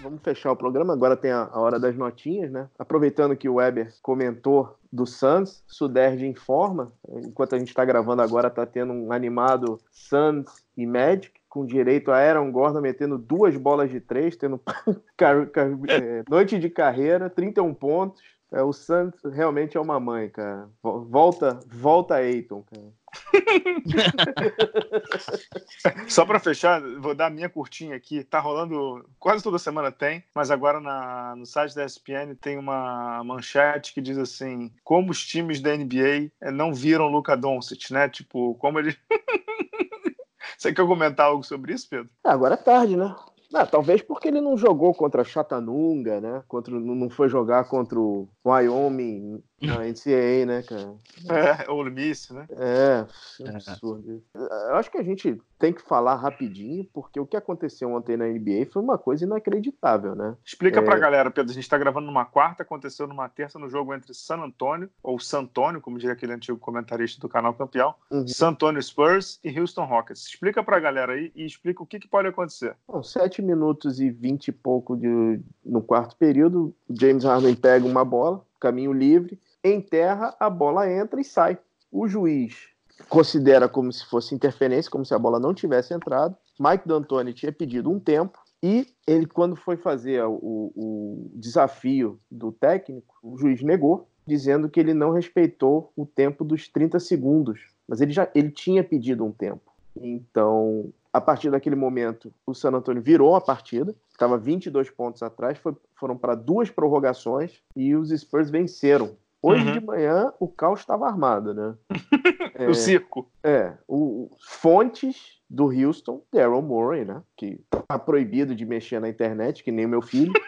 [0.08, 0.94] Vamos fechar o programa.
[0.94, 2.70] Agora tem a, a, hora das notinhas, né?
[2.80, 6.94] Aproveitando que o Weber comentou do Suns, Suderge informa.
[7.10, 12.10] Enquanto a gente está gravando agora, está tendo um animado Suns e Magic, com direito
[12.10, 14.62] a Aaron Gordon metendo duas bolas de três, tendo
[15.20, 18.22] é, noite de carreira, 31 pontos.
[18.54, 20.70] É, o Santos realmente é uma mãe, cara.
[20.82, 22.88] Volta, volta Eiton, cara.
[26.08, 28.24] Só para fechar, vou dar a minha curtinha aqui.
[28.24, 33.24] Tá rolando, quase toda semana tem, mas agora na, no site da ESPN tem uma
[33.24, 38.10] manchete que diz assim: como os times da NBA eh, não viram Luca Doncic, né?
[38.10, 38.96] Tipo, como ele.
[40.58, 42.10] Você quer comentar algo sobre isso, Pedro?
[42.26, 43.16] É, agora é tarde, né?
[43.54, 46.44] Ah, talvez porque ele não jogou contra Chattanooga, né?
[46.48, 50.94] Contra, não foi jogar contra o Wyoming na NCAA, né, cara?
[51.30, 52.46] É, Ole Miss, né?
[52.52, 53.06] É,
[53.42, 54.24] é, absurdo.
[54.34, 58.28] Eu acho que a gente tem que falar rapidinho, porque o que aconteceu ontem na
[58.28, 60.36] NBA foi uma coisa inacreditável, né?
[60.46, 60.84] Explica é...
[60.84, 61.52] pra galera, Pedro.
[61.52, 65.20] A gente tá gravando numa quarta, aconteceu numa terça no jogo entre San Antonio, ou
[65.20, 68.28] Santônio, como diria aquele antigo comentarista do canal campeão, uhum.
[68.28, 70.28] San Antonio Spurs e Houston Rockets.
[70.28, 72.76] Explica pra galera aí e explica o que, que pode acontecer.
[72.88, 77.86] Bom, 7 minutos e 20 e pouco de, no quarto período, o James Harden pega
[77.86, 81.58] uma bola, caminho livre, enterra, a bola entra e sai.
[81.92, 82.70] O juiz
[83.10, 86.36] considera como se fosse interferência, como se a bola não tivesse entrado.
[86.60, 92.52] Mike D'Antoni tinha pedido um tempo e ele, quando foi fazer o, o desafio do
[92.52, 97.60] técnico, o juiz negou, dizendo que ele não respeitou o tempo dos 30 segundos.
[97.88, 99.72] Mas ele já ele tinha pedido um tempo.
[99.96, 105.58] Então, a partir daquele momento, o San Antonio virou a partida, estava 22 pontos atrás,
[105.58, 109.74] foi, foram para duas prorrogações e os Spurs venceram Hoje uhum.
[109.74, 111.76] de manhã o caos estava armado, né?
[112.56, 113.30] é, o circo.
[113.44, 117.22] É, o, fontes do Houston, Daryl Morey, né?
[117.36, 120.34] Que tá proibido de mexer na internet, que nem o meu filho.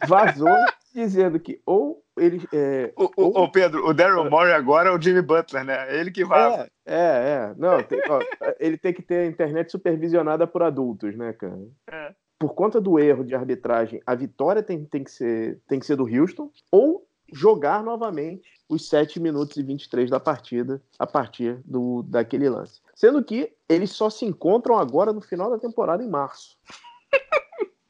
[0.08, 0.56] Vazou
[0.92, 2.46] dizendo que ou ele.
[2.52, 3.44] É, o, ou...
[3.44, 5.86] o, Pedro, o Daryl Morey agora é o Jimmy Butler, né?
[5.88, 6.70] É ele que vaza.
[6.86, 6.96] É, é.
[6.96, 7.54] é.
[7.56, 8.20] Não, tem, ó,
[8.58, 11.58] ele tem que ter a internet supervisionada por adultos, né, cara?
[11.90, 12.14] É.
[12.38, 15.96] Por conta do erro de arbitragem, a vitória tem, tem, que, ser, tem que ser
[15.96, 22.02] do Houston, ou jogar novamente os 7 minutos e 23 da partida a partir do,
[22.02, 22.80] daquele lance.
[22.94, 26.56] Sendo que eles só se encontram agora no final da temporada em março.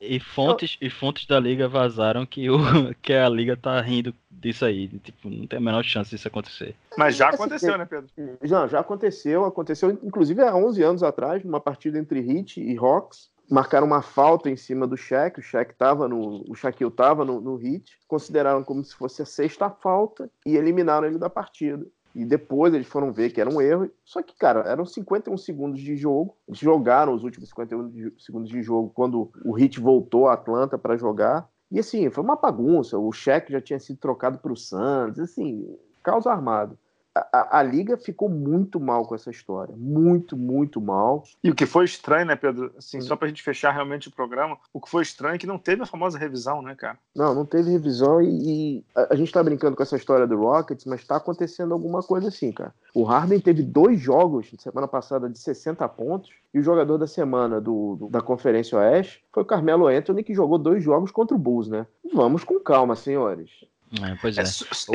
[0.01, 2.57] E fontes, e fontes da liga vazaram que, o,
[3.03, 4.88] que a liga tá rindo disso aí.
[4.88, 6.74] Tipo, não tem a menor chance disso acontecer.
[6.96, 8.09] Mas já aconteceu, né, Pedro?
[8.43, 9.44] Já, já aconteceu.
[9.44, 13.28] Aconteceu, inclusive, há 11 anos atrás, numa partida entre Heat e Hawks.
[13.51, 15.39] Marcaram uma falta em cima do Shaq.
[15.39, 16.44] O Shaq tava no.
[16.48, 17.98] O Shaquille tava no, no Heat.
[18.09, 21.85] Consideraram como se fosse a sexta falta e eliminaram ele da partida.
[22.15, 23.91] E depois eles foram ver que era um erro.
[24.05, 26.37] Só que, cara, eram 51 segundos de jogo.
[26.49, 30.97] Eles jogaram os últimos 51 segundos de jogo quando o Heat voltou a Atlanta para
[30.97, 31.49] jogar.
[31.70, 32.99] E assim, foi uma bagunça.
[32.99, 35.19] O cheque já tinha sido trocado para o Suns.
[35.19, 36.77] Assim, caos armado
[37.15, 39.74] a, a, liga ficou muito mal com essa história.
[39.77, 41.24] Muito, muito mal.
[41.43, 42.73] E o que foi estranho, né, Pedro?
[42.78, 43.03] Assim, hum.
[43.03, 45.82] só pra gente fechar realmente o programa, o que foi estranho é que não teve
[45.82, 46.99] a famosa revisão, né, cara?
[47.15, 50.39] Não, não teve revisão e, e a, a, gente tá brincando com essa história do
[50.39, 52.73] Rockets, mas tá acontecendo alguma coisa assim, cara.
[52.95, 57.61] O Harden teve dois jogos semana passada de 60 pontos e o jogador da semana
[57.61, 61.39] do, do, da Conferência Oeste foi o Carmelo Anthony, que jogou dois jogos contra o
[61.39, 61.87] Bulls, né?
[62.12, 63.51] Vamos com calma, senhores.
[63.93, 64.43] É, pois é.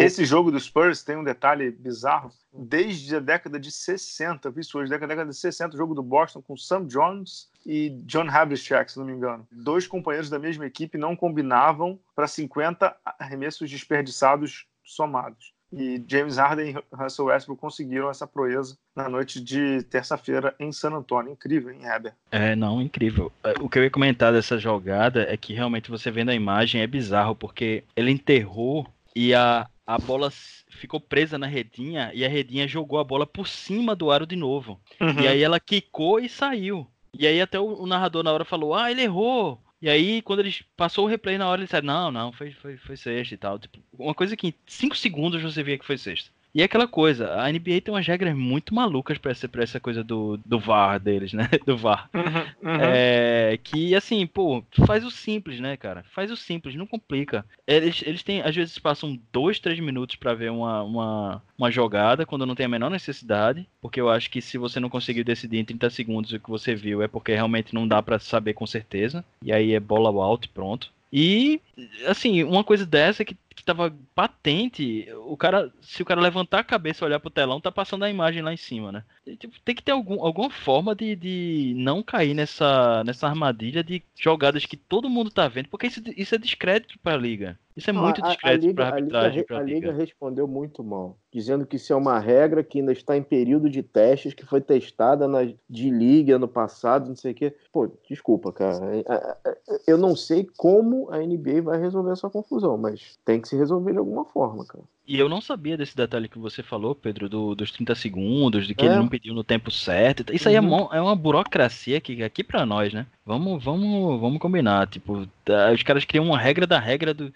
[0.01, 2.31] Esse jogo do Spurs tem um detalhe bizarro.
[2.53, 6.41] Desde a década de 60, vi isso hoje, década de 60, o jogo do Boston
[6.41, 9.45] com Sam Jones e John Havlicek, se não me engano.
[9.51, 15.54] Dois companheiros da mesma equipe não combinavam para 50 arremessos desperdiçados somados.
[15.75, 20.91] E James Harden e Russell Westbrook conseguiram essa proeza na noite de terça-feira em San
[20.91, 21.33] Antonio.
[21.33, 22.13] Incrível, hein, Heber?
[22.31, 23.29] É, não, incrível.
[23.43, 26.81] É, o que eu ia comentar dessa jogada é que realmente você vendo a imagem
[26.81, 30.31] é bizarro, porque ele enterrou e a, a bola
[30.69, 34.37] ficou presa na redinha e a redinha jogou a bola por cima do aro de
[34.37, 34.79] novo.
[35.01, 35.21] Uhum.
[35.21, 36.87] E aí ela quicou e saiu.
[37.17, 39.59] E aí até o, o narrador na hora falou: Ah, ele errou.
[39.85, 42.75] E aí, quando eles passou o replay na hora, ele disse, não, não, foi, foi,
[42.75, 43.59] foi sexta e tal.
[43.59, 46.31] Tipo, uma coisa que em 5 segundos você via que foi sexta.
[46.55, 49.77] E é aquela coisa, a NBA tem umas regras muito malucas pra essa, pra essa
[49.77, 51.49] coisa do, do VAR deles, né?
[51.67, 52.09] Do VAR.
[52.13, 52.77] Uhum, uhum.
[52.79, 56.05] É, que, assim, pô, faz o simples, né, cara?
[56.13, 57.45] Faz o simples, não complica.
[57.67, 62.25] Eles, eles têm, às vezes, passam dois, três minutos para ver uma, uma, uma jogada
[62.25, 63.67] quando não tem a menor necessidade.
[63.81, 66.73] Porque eu acho que se você não conseguiu decidir em 30 segundos o que você
[66.73, 69.25] viu, é porque realmente não dá para saber com certeza.
[69.43, 70.89] E aí é bola out e pronto.
[71.11, 71.61] E,
[72.07, 76.63] assim, uma coisa dessa que que tava patente, o cara, se o cara levantar a
[76.63, 79.03] cabeça e olhar pro telão, tá passando a imagem lá em cima, né?
[79.39, 84.03] Tipo, tem que ter algum, alguma forma de, de não cair nessa, nessa armadilha de
[84.15, 87.57] jogadas que todo mundo tá vendo, porque isso, isso é descrédito pra liga.
[87.75, 89.45] Isso é muito discreto para arbitragem.
[89.49, 92.93] A, liga, a liga respondeu muito mal, dizendo que isso é uma regra que ainda
[92.93, 97.33] está em período de testes, que foi testada na de liga ano passado, não sei
[97.33, 97.53] o quê.
[97.73, 98.95] Pô, desculpa, cara.
[98.95, 103.41] É, é, é, eu não sei como a NBA vai resolver essa confusão, mas tem
[103.41, 104.85] que se resolver de alguma forma, cara.
[105.07, 108.73] E eu não sabia desse detalhe que você falou, Pedro, do, dos 30 segundos, de
[108.73, 108.87] que é.
[108.87, 110.33] ele não pediu no tempo certo.
[110.33, 110.91] Isso aí é, uhum.
[110.91, 113.05] é uma burocracia que aqui para nós, né?
[113.25, 114.87] Vamos, vamos, vamos combinar.
[114.87, 117.31] Tipo, tá, os caras criam uma regra da regra do.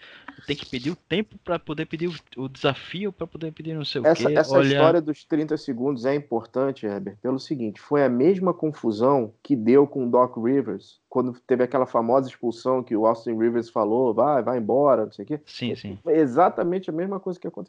[0.46, 3.84] Tem que pedir o tempo para poder pedir o, o desafio, para poder pedir não
[3.84, 4.38] sei essa, o quê.
[4.38, 4.66] Essa Olha...
[4.66, 9.86] história dos 30 segundos é importante, Herbert, pelo seguinte: foi a mesma confusão que deu
[9.86, 14.44] com o Doc Rivers quando teve aquela famosa expulsão que o Austin Rivers falou, vai,
[14.44, 15.40] vai embora, não sei o quê.
[15.44, 15.98] Sim, sim.
[16.04, 17.59] Foi exatamente a mesma coisa que aconteceu.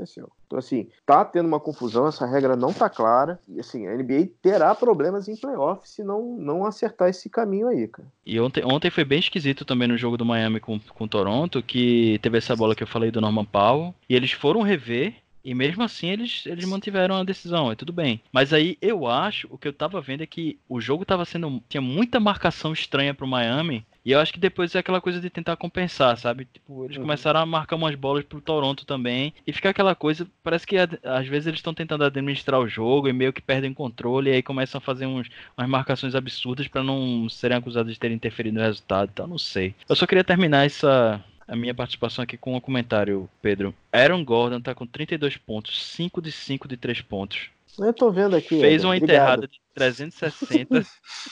[0.48, 4.30] Então, assim, tá tendo uma confusão, essa regra não tá clara, e assim, a NBA
[4.42, 8.08] terá problemas em playoff se não, não acertar esse caminho aí, cara.
[8.26, 12.20] E ontem, ontem foi bem esquisito também no jogo do Miami com, com Toronto, que
[12.22, 15.84] teve essa bola que eu falei do Norman Powell, e eles foram rever, e mesmo
[15.84, 18.22] assim eles, eles mantiveram a decisão, é tudo bem.
[18.32, 21.62] Mas aí eu acho, o que eu tava vendo é que o jogo tava sendo.
[21.68, 23.86] Tinha muita marcação estranha pro Miami.
[24.04, 26.48] E eu acho que depois é aquela coisa de tentar compensar, sabe?
[26.52, 27.04] Tipo, eles uhum.
[27.04, 29.34] começaram a marcar umas bolas pro Toronto também.
[29.46, 33.14] E fica aquela coisa, parece que às vezes eles estão tentando administrar o jogo e
[33.14, 34.30] meio que perdem controle.
[34.30, 38.16] E aí começam a fazer uns, umas marcações absurdas para não serem acusados de terem
[38.16, 39.10] interferido no resultado.
[39.14, 39.76] Então não sei.
[39.88, 43.76] Eu só queria terminar essa, a minha participação aqui com um comentário, Pedro.
[43.92, 47.50] Aaron Gordon tá com 32 pontos, 5 de 5 de 3 pontos.
[47.80, 48.60] Eu tô vendo aqui.
[48.60, 49.44] Fez uma Obrigado.
[49.44, 50.86] enterrada de 360.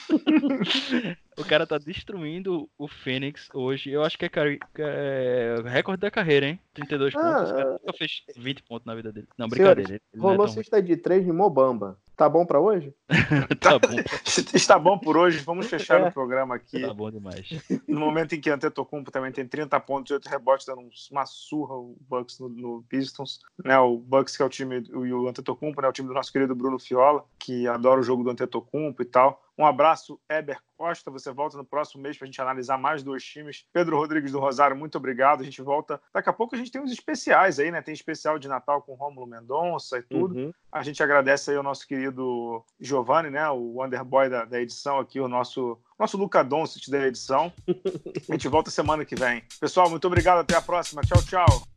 [1.36, 3.90] o cara tá destruindo o Fênix hoje.
[3.90, 4.30] Eu acho que é,
[4.78, 6.60] é recorde da carreira, hein?
[6.74, 7.50] 32 ah, pontos.
[7.50, 9.28] O cara nunca fez 20 pontos na vida dele.
[9.36, 10.00] Não, brincadeira.
[10.16, 11.98] rolou é cesta de 3 de Mobamba.
[12.20, 12.92] Tá bom para hoje?
[13.58, 13.96] tá bom.
[14.52, 15.38] Está bom por hoje.
[15.38, 16.08] Vamos fechar é.
[16.08, 16.82] o programa aqui.
[16.82, 17.48] Tá bom demais.
[17.88, 21.74] No momento em que Antetokounmpo também tem 30 pontos e 8 rebotes, dando uma surra
[21.76, 23.40] o Bucks no, no, Pistons.
[23.64, 23.78] Né?
[23.78, 25.88] O Bucks que é o time, e o Antetokounmpo, né?
[25.88, 29.42] o time do nosso querido Bruno Fiola, que adora o jogo do Antetokounmpo e tal.
[29.60, 31.10] Um abraço, Eber Costa.
[31.10, 33.66] Você volta no próximo mês para a gente analisar mais dois times.
[33.74, 35.42] Pedro Rodrigues do Rosário, muito obrigado.
[35.42, 36.00] A gente volta.
[36.14, 37.82] Daqui a pouco a gente tem uns especiais aí, né?
[37.82, 40.34] Tem especial de Natal com Rômulo Mendonça e tudo.
[40.34, 40.52] Uhum.
[40.72, 43.50] A gente agradece aí ao nosso querido Giovanni, né?
[43.50, 47.52] O Underboy da, da edição aqui, o nosso nosso Luca Doncic da edição.
[48.30, 49.42] A gente volta semana que vem.
[49.60, 50.38] Pessoal, muito obrigado.
[50.38, 51.02] Até a próxima.
[51.02, 51.69] Tchau, tchau.